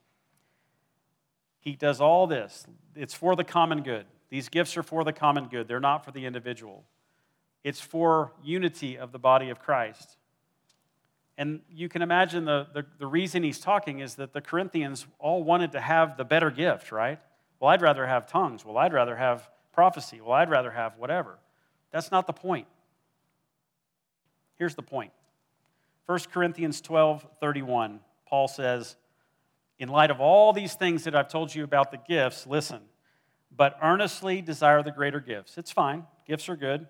he 1.60 1.75
does 1.75 2.01
all 2.01 2.25
this. 2.25 2.65
It's 2.95 3.13
for 3.13 3.36
the 3.36 3.43
common 3.43 3.84
good. 3.84 4.05
These 4.29 4.49
gifts 4.49 4.75
are 4.75 4.84
for 4.84 5.03
the 5.03 5.13
common 5.13 5.45
good, 5.45 5.67
they're 5.67 5.79
not 5.79 6.03
for 6.03 6.12
the 6.12 6.25
individual. 6.25 6.84
It's 7.63 7.82
for 7.82 8.32
unity 8.43 8.97
of 8.97 9.12
the 9.12 9.19
body 9.19 9.49
of 9.49 9.60
Christ. 9.60 10.17
And 11.39 11.62
you 11.71 11.88
can 11.88 12.02
imagine 12.02 12.43
the, 12.43 12.67
the, 12.73 12.86
the, 12.97 13.08
reason 13.08 13.43
he's 13.43 13.60
talking 13.60 13.99
is 13.99 14.15
that 14.15 14.34
the 14.34 14.41
Corinthians 14.41 15.08
all 15.19 15.41
wanted 15.41 15.71
to 15.71 15.80
have 15.80 16.17
the 16.17 16.25
better 16.25 16.52
gift, 16.52 16.91
right? 16.91 17.17
Well, 17.62 17.69
I'd 17.69 17.82
rather 17.82 18.06
have 18.06 18.28
tongues. 18.28 18.65
Well, 18.65 18.78
I'd 18.78 18.91
rather 18.91 19.15
have 19.15 19.49
prophecy. 19.71 20.19
Well, 20.19 20.34
I'd 20.34 20.49
rather 20.49 20.69
have 20.69 20.97
whatever. 20.97 21.39
That's 21.91 22.12
not 22.12 22.28
the 22.28 22.34
point. 22.34 22.67
Here's 24.58 24.75
the 24.75 24.84
point 24.84 25.13
1 26.08 26.19
Corinthians 26.30 26.82
12 26.82 27.25
31, 27.39 28.02
Paul 28.28 28.49
says, 28.49 28.97
In 29.80 29.88
light 29.88 30.12
of 30.12 30.19
all 30.19 30.52
these 30.52 30.73
things 30.73 31.06
that 31.06 31.15
I've 31.15 31.30
told 31.30 31.56
you 31.56 31.63
about 31.63 31.91
the 31.91 31.99
gifts, 32.06 32.47
listen, 32.47 32.82
but 33.56 33.78
earnestly 33.82 34.41
desire 34.41 34.84
the 34.84 34.91
greater 34.91 35.21
gifts. 35.21 35.58
It's 35.58 35.71
fine, 35.71 36.04
gifts 36.28 36.49
are 36.49 36.58
good 36.58 36.86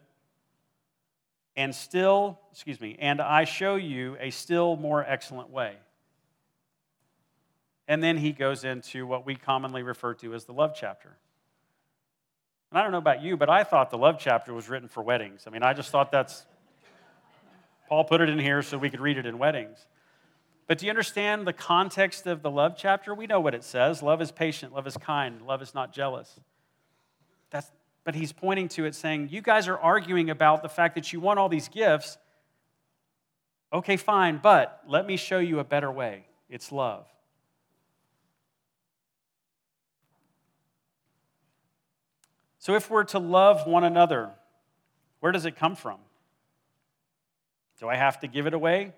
and 1.56 1.74
still, 1.74 2.40
excuse 2.52 2.80
me, 2.80 2.96
and 3.00 3.22
I 3.22 3.44
show 3.44 3.76
you 3.76 4.18
a 4.20 4.30
still 4.30 4.76
more 4.76 5.04
excellent 5.04 5.50
way. 5.50 5.76
And 7.88 8.04
then 8.04 8.18
he 8.18 8.32
goes 8.32 8.64
into 8.64 9.08
what 9.08 9.26
we 9.26 9.36
commonly 9.36 9.82
refer 9.82 10.14
to 10.16 10.34
as 10.34 10.46
the 10.46 10.54
love 10.54 10.74
chapter. 10.76 11.18
And 12.70 12.80
I 12.80 12.84
don't 12.84 12.92
know 12.92 13.00
about 13.00 13.24
you, 13.24 13.36
but 13.36 13.50
I 13.50 13.64
thought 13.64 13.90
the 13.90 13.98
love 13.98 14.18
chapter 14.20 14.54
was 14.54 14.70
written 14.70 14.88
for 14.88 15.02
weddings. 15.02 15.46
I 15.48 15.50
mean, 15.50 15.64
I 15.64 15.74
just 15.74 15.90
thought 15.90 16.12
that's, 16.12 16.46
Paul 17.88 18.04
put 18.04 18.22
it 18.22 18.30
in 18.30 18.38
here 18.38 18.62
so 18.62 18.78
we 18.78 18.92
could 18.92 19.02
read 19.02 19.18
it 19.18 19.26
in 19.26 19.40
weddings. 19.40 19.88
But 20.68 20.78
do 20.78 20.86
you 20.86 20.92
understand 20.92 21.48
the 21.48 21.54
context 21.54 22.28
of 22.28 22.44
the 22.44 22.52
love 22.52 22.76
chapter? 22.78 23.16
We 23.16 23.26
know 23.26 23.40
what 23.40 23.56
it 23.56 23.64
says 23.64 24.04
love 24.04 24.22
is 24.22 24.32
patient, 24.32 24.72
love 24.72 24.86
is 24.86 24.96
kind, 24.98 25.42
love 25.42 25.64
is 25.64 25.74
not 25.74 25.92
jealous. 25.92 26.40
That's, 27.50 27.72
but 28.04 28.16
he's 28.16 28.32
pointing 28.32 28.68
to 28.70 28.86
it 28.86 28.96
saying, 28.96 29.30
You 29.32 29.42
guys 29.42 29.68
are 29.68 29.78
arguing 29.78 30.30
about 30.30 30.62
the 30.64 30.70
fact 30.70 30.96
that 30.96 31.12
you 31.14 31.20
want 31.20 31.40
all 31.40 31.50
these 31.50 31.68
gifts. 31.68 32.18
Okay, 33.72 33.98
fine, 33.98 34.40
but 34.42 34.82
let 34.88 35.06
me 35.06 35.16
show 35.16 35.40
you 35.40 35.60
a 35.60 35.64
better 35.64 35.92
way 35.92 36.26
it's 36.50 36.72
love. 36.72 37.06
So, 42.58 42.76
if 42.76 42.90
we're 42.90 43.06
to 43.06 43.20
love 43.20 43.66
one 43.68 43.84
another, 43.84 44.32
where 45.20 45.32
does 45.32 45.46
it 45.46 45.56
come 45.56 45.76
from? 45.76 46.00
Do 47.80 47.88
I 47.88 47.96
have 47.96 48.20
to 48.20 48.28
give 48.28 48.48
it 48.48 48.54
away? 48.54 48.94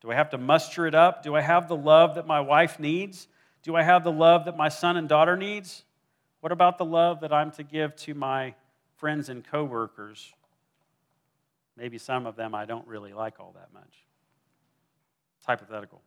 Do 0.00 0.10
I 0.10 0.14
have 0.14 0.30
to 0.30 0.38
muster 0.38 0.86
it 0.86 0.94
up? 0.94 1.22
Do 1.22 1.34
I 1.36 1.40
have 1.40 1.68
the 1.68 1.76
love 1.76 2.16
that 2.16 2.26
my 2.26 2.40
wife 2.40 2.80
needs? 2.80 3.28
Do 3.62 3.76
I 3.76 3.82
have 3.82 4.04
the 4.04 4.12
love 4.12 4.44
that 4.46 4.56
my 4.56 4.68
son 4.68 4.96
and 4.96 5.08
daughter 5.08 5.36
needs? 5.36 5.84
What 6.44 6.52
about 6.52 6.76
the 6.76 6.84
love 6.84 7.20
that 7.20 7.32
I'm 7.32 7.52
to 7.52 7.62
give 7.62 7.96
to 7.96 8.12
my 8.12 8.54
friends 8.96 9.30
and 9.30 9.42
coworkers? 9.42 10.30
Maybe 11.74 11.96
some 11.96 12.26
of 12.26 12.36
them 12.36 12.54
I 12.54 12.66
don't 12.66 12.86
really 12.86 13.14
like 13.14 13.40
all 13.40 13.52
that 13.54 13.72
much. 13.72 14.04
It's 15.38 15.46
hypothetical. 15.46 16.02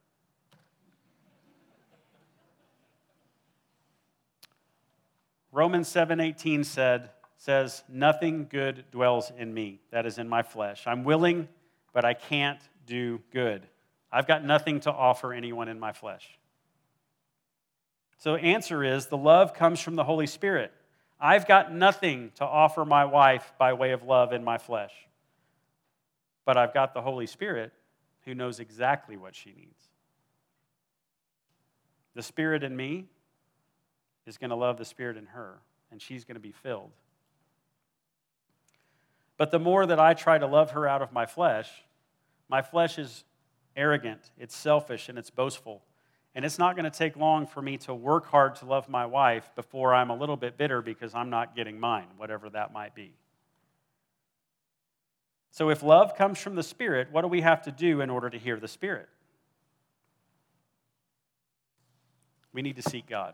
Romans 5.51 5.87
7:18 5.87 6.63
said 6.63 7.09
says 7.37 7.83
nothing 7.89 8.45
good 8.47 8.85
dwells 8.91 9.31
in 9.39 9.51
me 9.51 9.79
that 9.89 10.05
is 10.05 10.19
in 10.19 10.29
my 10.29 10.43
flesh. 10.43 10.85
I'm 10.85 11.03
willing 11.03 11.49
but 11.93 12.05
I 12.05 12.13
can't 12.13 12.61
do 12.85 13.23
good. 13.31 13.67
I've 14.11 14.27
got 14.27 14.43
nothing 14.43 14.81
to 14.81 14.91
offer 14.91 15.33
anyone 15.33 15.67
in 15.67 15.79
my 15.79 15.93
flesh. 15.93 16.37
So, 18.17 18.35
answer 18.35 18.83
is 18.83 19.07
the 19.07 19.17
love 19.17 19.53
comes 19.53 19.79
from 19.79 19.95
the 19.95 20.03
Holy 20.03 20.27
Spirit. 20.27 20.71
I've 21.19 21.47
got 21.47 21.73
nothing 21.73 22.31
to 22.35 22.45
offer 22.45 22.85
my 22.85 23.05
wife 23.05 23.53
by 23.57 23.73
way 23.73 23.91
of 23.91 24.03
love 24.03 24.33
in 24.33 24.43
my 24.43 24.57
flesh, 24.57 24.91
but 26.45 26.57
I've 26.57 26.73
got 26.73 26.93
the 26.93 27.01
Holy 27.01 27.27
Spirit 27.27 27.71
who 28.25 28.35
knows 28.35 28.59
exactly 28.59 29.17
what 29.17 29.35
she 29.35 29.51
needs. 29.51 29.81
The 32.13 32.23
Spirit 32.23 32.63
in 32.63 32.75
me 32.75 33.05
is 34.25 34.37
going 34.37 34.49
to 34.49 34.55
love 34.55 34.77
the 34.77 34.85
Spirit 34.85 35.17
in 35.17 35.27
her, 35.27 35.59
and 35.91 36.01
she's 36.01 36.25
going 36.25 36.35
to 36.35 36.41
be 36.41 36.51
filled. 36.51 36.91
But 39.37 39.51
the 39.51 39.59
more 39.59 39.85
that 39.85 39.99
I 39.99 40.15
try 40.15 40.37
to 40.37 40.47
love 40.47 40.71
her 40.71 40.87
out 40.87 41.01
of 41.01 41.13
my 41.13 41.27
flesh, 41.27 41.69
my 42.49 42.61
flesh 42.61 42.97
is 42.97 43.23
arrogant, 43.75 44.31
it's 44.37 44.55
selfish, 44.55 45.09
and 45.09 45.17
it's 45.17 45.29
boastful. 45.29 45.83
And 46.35 46.45
it's 46.45 46.59
not 46.59 46.75
going 46.75 46.89
to 46.89 46.95
take 46.95 47.15
long 47.15 47.47
for 47.47 47.61
me 47.61 47.77
to 47.77 47.95
work 47.95 48.27
hard 48.27 48.55
to 48.57 48.65
love 48.65 48.89
my 48.89 49.05
wife 49.05 49.49
before 49.55 49.93
I'm 49.93 50.09
a 50.09 50.15
little 50.15 50.37
bit 50.37 50.57
bitter 50.57 50.81
because 50.81 51.15
I'm 51.15 51.29
not 51.29 51.55
getting 51.55 51.79
mine, 51.79 52.07
whatever 52.17 52.49
that 52.51 52.71
might 52.71 52.93
be. 52.93 53.13
So, 55.51 55.69
if 55.69 55.81
love 55.81 56.15
comes 56.15 56.37
from 56.37 56.53
the 56.53 56.61
Spirit, 56.61 57.07
what 57.11 57.21
do 57.21 57.27
we 57.27 57.41
have 57.41 57.63
to 57.63 57.71
do 57.71 58.01
in 58.01 58.11
order 58.11 58.29
to 58.29 58.37
hear 58.37 58.59
the 58.59 58.67
Spirit? 58.67 59.09
We 62.53 62.61
need 62.61 62.75
to 62.75 62.83
seek 62.83 63.07
God. 63.07 63.33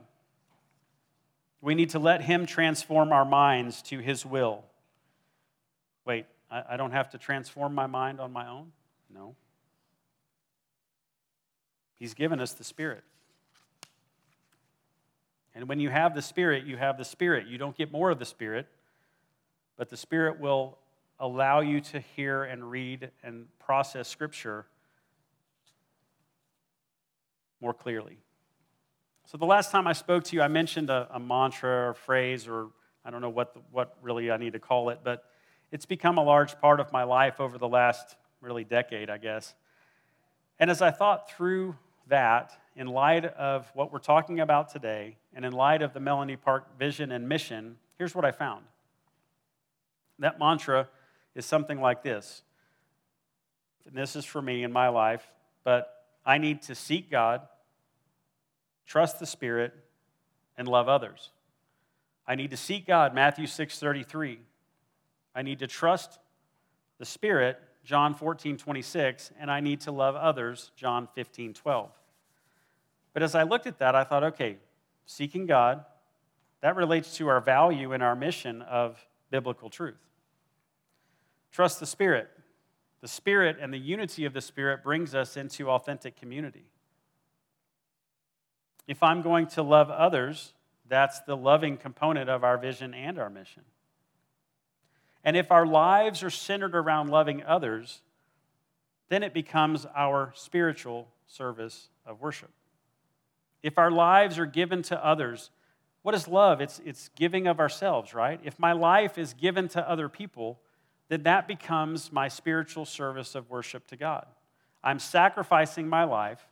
We 1.60 1.76
need 1.76 1.90
to 1.90 2.00
let 2.00 2.22
Him 2.22 2.46
transform 2.46 3.12
our 3.12 3.26
minds 3.26 3.82
to 3.84 4.00
His 4.00 4.26
will. 4.26 4.64
Wait, 6.06 6.26
I 6.50 6.78
don't 6.78 6.92
have 6.92 7.10
to 7.10 7.18
transform 7.18 7.74
my 7.74 7.88
mind 7.88 8.20
on 8.20 8.32
my 8.32 8.48
own? 8.48 8.72
No. 9.14 9.36
He's 11.96 12.14
given 12.14 12.40
us 12.40 12.54
the 12.54 12.64
Spirit. 12.64 13.04
And 15.56 15.70
when 15.70 15.80
you 15.80 15.90
have 15.90 16.16
the 16.16 16.22
Spirit, 16.22 16.66
you 16.66 16.78
have 16.78 16.98
the 16.98 17.06
Spirit. 17.06 17.48
You 17.48 17.58
don't 17.58 17.78
get 17.78 17.92
more 17.92 18.10
of 18.10 18.20
the 18.20 18.26
Spirit, 18.26 18.68
but 19.78 19.90
the 19.90 19.98
Spirit 19.98 20.40
will 20.40 20.78
allow 21.20 21.60
you 21.62 21.80
to 21.80 22.00
hear 22.00 22.44
and 22.44 22.70
read 22.70 23.12
and 23.24 23.46
process 23.60 24.08
Scripture 24.08 24.66
more 27.62 27.74
clearly. 27.74 28.18
So, 29.26 29.38
the 29.38 29.46
last 29.46 29.72
time 29.72 29.88
I 29.88 29.94
spoke 29.94 30.26
to 30.26 30.36
you, 30.36 30.42
I 30.42 30.48
mentioned 30.48 30.90
a, 30.90 31.08
a 31.12 31.20
mantra 31.20 31.90
or 31.90 31.94
phrase, 31.94 32.48
or 32.48 32.68
I 33.06 33.10
don't 33.10 33.22
know 33.22 33.30
what, 33.30 33.54
the, 33.54 33.62
what 33.72 33.96
really 34.02 34.30
I 34.30 34.38
need 34.38 34.54
to 34.54 34.60
call 34.60 34.90
it, 34.90 35.00
but 35.04 35.24
it's 35.72 35.86
become 35.86 36.18
a 36.18 36.24
large 36.24 36.60
part 36.60 36.80
of 36.80 36.92
my 36.92 37.04
life 37.04 37.40
over 37.40 37.58
the 37.58 37.68
last 37.68 38.16
really 38.42 38.64
decade, 38.64 39.10
I 39.10 39.18
guess. 39.18 39.56
And 40.60 40.70
as 40.70 40.82
I 40.82 40.92
thought 40.92 41.30
through 41.30 41.76
that, 42.08 42.52
in 42.76 42.88
light 42.88 43.26
of 43.26 43.70
what 43.74 43.92
we're 43.92 44.00
talking 44.00 44.40
about 44.40 44.70
today, 44.70 45.18
and 45.34 45.46
in 45.46 45.54
light 45.54 45.82
of 45.82 45.94
the 45.94 46.00
Melonie 46.00 46.40
Park 46.40 46.78
vision 46.78 47.12
and 47.12 47.28
mission, 47.28 47.78
here's 47.98 48.16
what 48.16 48.26
I 48.26 48.32
found. 48.32 48.66
That 50.20 50.40
mantra 50.40 50.88
is 51.36 51.46
something 51.46 51.82
like 51.82 52.04
this. 52.04 52.44
And 53.86 53.96
this 53.96 54.16
is 54.16 54.26
for 54.26 54.42
me 54.42 54.64
in 54.64 54.72
my 54.72 54.88
life, 54.90 55.24
but 55.64 56.06
I 56.26 56.38
need 56.38 56.62
to 56.64 56.76
seek 56.76 57.12
God, 57.12 57.42
trust 58.86 59.20
the 59.20 59.26
Spirit, 59.26 59.74
and 60.58 60.68
love 60.68 60.88
others. 60.88 61.32
I 62.26 62.36
need 62.36 62.52
to 62.52 62.58
seek 62.58 62.88
God, 62.88 63.14
Matthew 63.14 63.48
6:33. 63.48 64.40
I 65.36 65.42
need 65.42 65.60
to 65.60 65.68
trust 65.68 66.20
the 67.00 67.06
Spirit, 67.06 67.60
John 67.84 68.14
14, 68.14 68.58
26, 68.58 69.32
and 69.40 69.52
I 69.52 69.60
need 69.60 69.82
to 69.82 69.92
love 69.92 70.16
others, 70.16 70.72
John 70.76 71.08
15, 71.16 71.54
12. 71.54 71.90
But 73.14 73.24
as 73.24 73.36
I 73.36 73.44
looked 73.44 73.68
at 73.68 73.80
that, 73.80 73.94
I 73.94 74.04
thought, 74.04 74.24
okay, 74.24 74.58
seeking 75.06 75.46
God, 75.46 75.84
that 76.62 76.76
relates 76.76 77.18
to 77.18 77.28
our 77.28 77.42
value 77.42 77.92
and 77.92 78.02
our 78.02 78.16
mission 78.16 78.62
of 78.62 79.06
biblical 79.30 79.70
truth. 79.70 79.98
Trust 81.52 81.80
the 81.80 81.86
Spirit. 81.86 82.30
The 83.02 83.08
Spirit 83.10 83.58
and 83.60 83.74
the 83.74 83.78
unity 83.78 84.24
of 84.24 84.34
the 84.34 84.42
Spirit 84.42 84.82
brings 84.82 85.14
us 85.14 85.36
into 85.36 85.70
authentic 85.70 86.16
community. 86.16 86.66
If 88.88 89.04
I'm 89.04 89.22
going 89.22 89.48
to 89.48 89.64
love 89.64 89.90
others, 89.90 90.54
that's 90.88 91.20
the 91.20 91.36
loving 91.36 91.78
component 91.78 92.30
of 92.30 92.44
our 92.44 92.58
vision 92.58 92.94
and 92.94 93.20
our 93.20 93.30
mission. 93.30 93.64
And 95.24 95.38
if 95.38 95.52
our 95.52 95.66
lives 95.66 96.24
are 96.24 96.30
centered 96.30 96.76
around 96.76 97.10
loving 97.10 97.44
others, 97.44 98.02
then 99.10 99.24
it 99.24 99.34
becomes 99.34 99.86
our 99.96 100.32
spiritual 100.36 101.08
service 101.28 101.90
of 102.06 102.22
worship. 102.22 102.52
If 103.62 103.78
our 103.78 103.92
lives 103.92 104.38
are 104.38 104.46
given 104.46 104.82
to 104.84 105.06
others, 105.06 105.50
what 106.02 106.14
is 106.14 106.28
love? 106.28 106.60
It's, 106.60 106.82
it's 106.86 107.10
giving 107.16 107.48
of 107.48 107.60
ourselves, 107.60 108.14
right? 108.14 108.40
If 108.44 108.60
my 108.60 108.74
life 108.74 109.18
is 109.18 109.34
given 109.34 109.70
to 109.70 109.90
other 109.90 110.10
people, 110.10 110.60
then 111.08 111.24
that 111.24 111.48
becomes 111.48 112.12
my 112.12 112.28
spiritual 112.28 112.86
service 112.86 113.36
of 113.36 113.50
worship 113.50 113.88
to 113.88 113.96
God. 113.96 114.26
I'm 114.84 115.00
sacrificing 115.00 115.88
my 115.88 116.04
life 116.04 116.46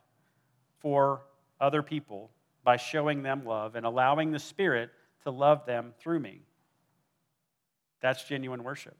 for 0.78 1.22
other 1.60 1.82
people 1.82 2.30
by 2.64 2.76
showing 2.76 3.22
them 3.22 3.44
love 3.44 3.74
and 3.74 3.84
allowing 3.84 4.30
the 4.30 4.38
Spirit 4.38 4.90
to 5.24 5.30
love 5.30 5.66
them 5.66 5.92
through 5.98 6.20
me. 6.20 6.40
That's 8.02 8.24
genuine 8.24 8.62
worship. 8.64 8.96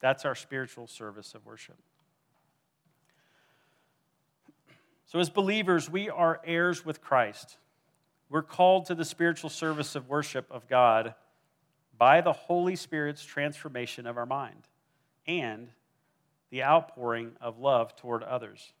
That's 0.00 0.24
our 0.24 0.36
spiritual 0.36 0.86
service 0.86 1.34
of 1.34 1.44
worship. 1.44 1.76
So, 5.06 5.18
as 5.18 5.28
believers, 5.28 5.90
we 5.90 6.08
are 6.08 6.40
heirs 6.44 6.84
with 6.84 7.00
Christ. 7.00 7.56
We're 8.28 8.42
called 8.42 8.86
to 8.86 8.94
the 8.94 9.04
spiritual 9.04 9.50
service 9.50 9.96
of 9.96 10.08
worship 10.08 10.46
of 10.52 10.68
God 10.68 11.14
by 11.98 12.20
the 12.20 12.32
Holy 12.32 12.76
Spirit's 12.76 13.24
transformation 13.24 14.06
of 14.06 14.16
our 14.16 14.26
mind 14.26 14.68
and 15.26 15.68
the 16.50 16.62
outpouring 16.62 17.32
of 17.40 17.58
love 17.58 17.96
toward 17.96 18.22
others. 18.22 18.72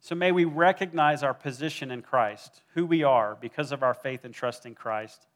So 0.00 0.14
may 0.14 0.32
we 0.32 0.44
recognize 0.44 1.22
our 1.22 1.34
position 1.34 1.90
in 1.90 2.02
Christ, 2.02 2.62
who 2.74 2.84
we 2.86 3.02
are 3.02 3.36
because 3.40 3.72
of 3.72 3.82
our 3.82 3.94
faith 3.94 4.24
and 4.24 4.34
trust 4.34 4.66
in 4.66 4.74
Christ, 4.74 5.26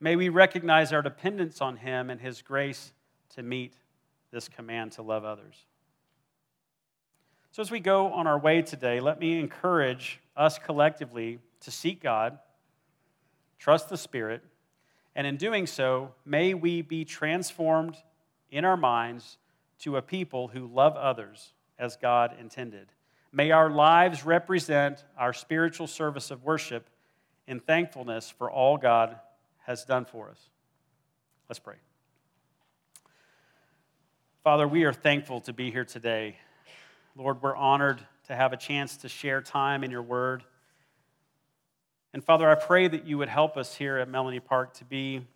May 0.00 0.14
we 0.14 0.28
recognize 0.28 0.92
our 0.92 1.02
dependence 1.02 1.60
on 1.60 1.76
Him 1.76 2.10
and 2.10 2.20
His 2.20 2.42
grace 2.42 2.92
to 3.30 3.42
meet 3.42 3.74
this 4.30 4.48
command 4.48 4.92
to 4.92 5.02
love 5.02 5.24
others. 5.24 5.66
So, 7.50 7.62
as 7.62 7.70
we 7.70 7.80
go 7.80 8.12
on 8.12 8.26
our 8.26 8.38
way 8.38 8.62
today, 8.62 9.00
let 9.00 9.18
me 9.18 9.40
encourage 9.40 10.20
us 10.36 10.58
collectively 10.58 11.40
to 11.60 11.70
seek 11.70 12.00
God, 12.00 12.38
trust 13.58 13.88
the 13.88 13.96
Spirit, 13.96 14.42
and 15.16 15.26
in 15.26 15.36
doing 15.36 15.66
so, 15.66 16.14
may 16.24 16.54
we 16.54 16.82
be 16.82 17.04
transformed 17.04 17.96
in 18.52 18.64
our 18.64 18.76
minds 18.76 19.38
to 19.80 19.96
a 19.96 20.02
people 20.02 20.48
who 20.48 20.66
love 20.66 20.96
others 20.96 21.54
as 21.78 21.96
God 21.96 22.36
intended. 22.38 22.92
May 23.32 23.50
our 23.50 23.70
lives 23.70 24.24
represent 24.24 25.04
our 25.16 25.32
spiritual 25.32 25.88
service 25.88 26.30
of 26.30 26.44
worship 26.44 26.88
in 27.48 27.58
thankfulness 27.58 28.30
for 28.30 28.50
all 28.50 28.76
God 28.76 29.18
has 29.68 29.84
done 29.84 30.06
for 30.06 30.30
us. 30.30 30.40
Let's 31.48 31.58
pray. 31.58 31.74
Father, 34.42 34.66
we 34.66 34.84
are 34.84 34.94
thankful 34.94 35.42
to 35.42 35.52
be 35.52 35.70
here 35.70 35.84
today. 35.84 36.36
Lord, 37.14 37.42
we're 37.42 37.54
honored 37.54 38.00
to 38.28 38.34
have 38.34 38.54
a 38.54 38.56
chance 38.56 38.96
to 38.98 39.10
share 39.10 39.42
time 39.42 39.84
in 39.84 39.90
your 39.90 40.00
word. 40.02 40.42
And 42.14 42.24
Father, 42.24 42.48
I 42.48 42.54
pray 42.54 42.88
that 42.88 43.06
you 43.06 43.18
would 43.18 43.28
help 43.28 43.58
us 43.58 43.74
here 43.74 43.98
at 43.98 44.08
Melonie 44.08 44.42
Park 44.42 44.72
to 44.74 44.86
be 44.86 45.26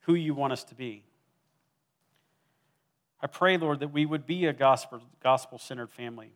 who 0.00 0.14
you 0.14 0.32
want 0.32 0.54
us 0.54 0.64
to 0.64 0.74
be. 0.74 1.04
I 3.20 3.26
pray, 3.26 3.58
Lord, 3.58 3.80
that 3.80 3.92
we 3.92 4.06
would 4.06 4.24
be 4.24 4.46
a 4.46 4.52
gospel 4.54 5.58
centered 5.58 5.90
family, 5.90 6.32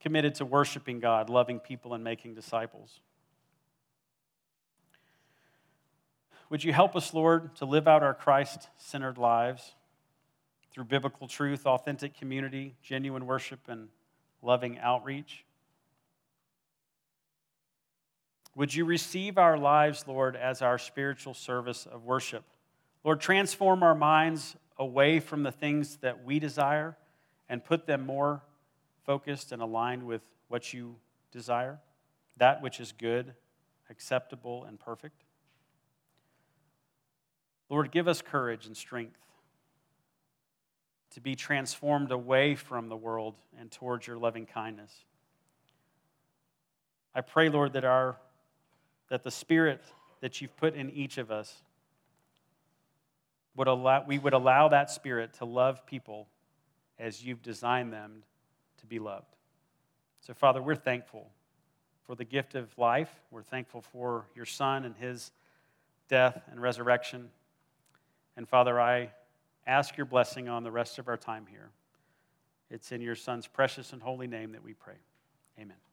committed 0.00 0.36
to 0.36 0.44
worshiping 0.44 1.00
God, 1.00 1.28
loving 1.28 1.58
people, 1.58 1.94
and 1.94 2.04
making 2.04 2.34
disciples. 2.34 3.00
Would 6.50 6.62
you 6.62 6.72
help 6.72 6.94
us, 6.94 7.14
Lord, 7.14 7.54
to 7.56 7.64
live 7.64 7.88
out 7.88 8.02
our 8.02 8.14
Christ 8.14 8.68
centered 8.76 9.18
lives 9.18 9.74
through 10.70 10.84
biblical 10.84 11.26
truth, 11.26 11.66
authentic 11.66 12.16
community, 12.16 12.74
genuine 12.82 13.26
worship, 13.26 13.60
and 13.68 13.88
loving 14.42 14.78
outreach? 14.78 15.44
Would 18.54 18.74
you 18.74 18.84
receive 18.84 19.36
our 19.36 19.58
lives, 19.58 20.04
Lord, 20.06 20.36
as 20.36 20.62
our 20.62 20.78
spiritual 20.78 21.34
service 21.34 21.86
of 21.86 22.04
worship? 22.04 22.44
Lord, 23.02 23.20
transform 23.20 23.82
our 23.82 23.94
minds 23.94 24.56
away 24.78 25.18
from 25.20 25.42
the 25.42 25.50
things 25.50 25.96
that 25.98 26.24
we 26.24 26.38
desire 26.38 26.96
and 27.48 27.64
put 27.64 27.86
them 27.86 28.06
more 28.06 28.42
focused 29.04 29.50
and 29.50 29.60
aligned 29.60 30.04
with 30.04 30.22
what 30.48 30.72
you 30.72 30.96
desire, 31.32 31.78
that 32.36 32.62
which 32.62 32.78
is 32.78 32.92
good, 32.92 33.34
acceptable, 33.90 34.64
and 34.64 34.78
perfect. 34.78 35.23
Lord, 37.70 37.90
give 37.90 38.08
us 38.08 38.22
courage 38.22 38.66
and 38.66 38.76
strength 38.76 39.18
to 41.14 41.20
be 41.20 41.34
transformed 41.34 42.10
away 42.10 42.54
from 42.54 42.88
the 42.88 42.96
world 42.96 43.34
and 43.58 43.70
towards 43.70 44.06
your 44.06 44.16
loving 44.16 44.46
kindness. 44.46 44.92
I 47.14 47.20
pray, 47.20 47.48
Lord, 47.48 47.74
that, 47.74 47.84
our, 47.84 48.16
that 49.08 49.22
the 49.22 49.30
Spirit 49.30 49.84
that 50.20 50.40
you've 50.40 50.56
put 50.56 50.74
in 50.74 50.90
each 50.90 51.18
of 51.18 51.30
us 51.30 51.62
would 53.56 53.68
allow, 53.68 54.04
we 54.04 54.18
would 54.18 54.32
allow 54.32 54.68
that 54.68 54.90
Spirit 54.90 55.34
to 55.34 55.44
love 55.44 55.86
people 55.86 56.26
as 56.98 57.24
you've 57.24 57.42
designed 57.42 57.92
them 57.92 58.24
to 58.78 58.86
be 58.86 58.98
loved. 58.98 59.36
So, 60.20 60.34
Father, 60.34 60.60
we're 60.60 60.74
thankful 60.74 61.30
for 62.04 62.14
the 62.14 62.24
gift 62.24 62.54
of 62.54 62.76
life. 62.76 63.20
We're 63.30 63.42
thankful 63.42 63.82
for 63.82 64.26
your 64.34 64.46
Son 64.46 64.84
and 64.84 64.96
his 64.96 65.30
death 66.08 66.42
and 66.50 66.60
resurrection. 66.60 67.30
And, 68.36 68.48
Father, 68.48 68.80
I 68.80 69.10
ask 69.66 69.96
your 69.96 70.06
blessing 70.06 70.48
on 70.48 70.62
the 70.62 70.70
rest 70.70 70.98
of 70.98 71.08
our 71.08 71.16
time 71.16 71.46
here. 71.48 71.70
It's 72.70 72.92
in 72.92 73.00
your 73.00 73.14
Son's 73.14 73.46
precious 73.46 73.92
and 73.92 74.02
holy 74.02 74.26
name 74.26 74.52
that 74.52 74.62
we 74.62 74.74
pray. 74.74 74.96
Amen. 75.58 75.83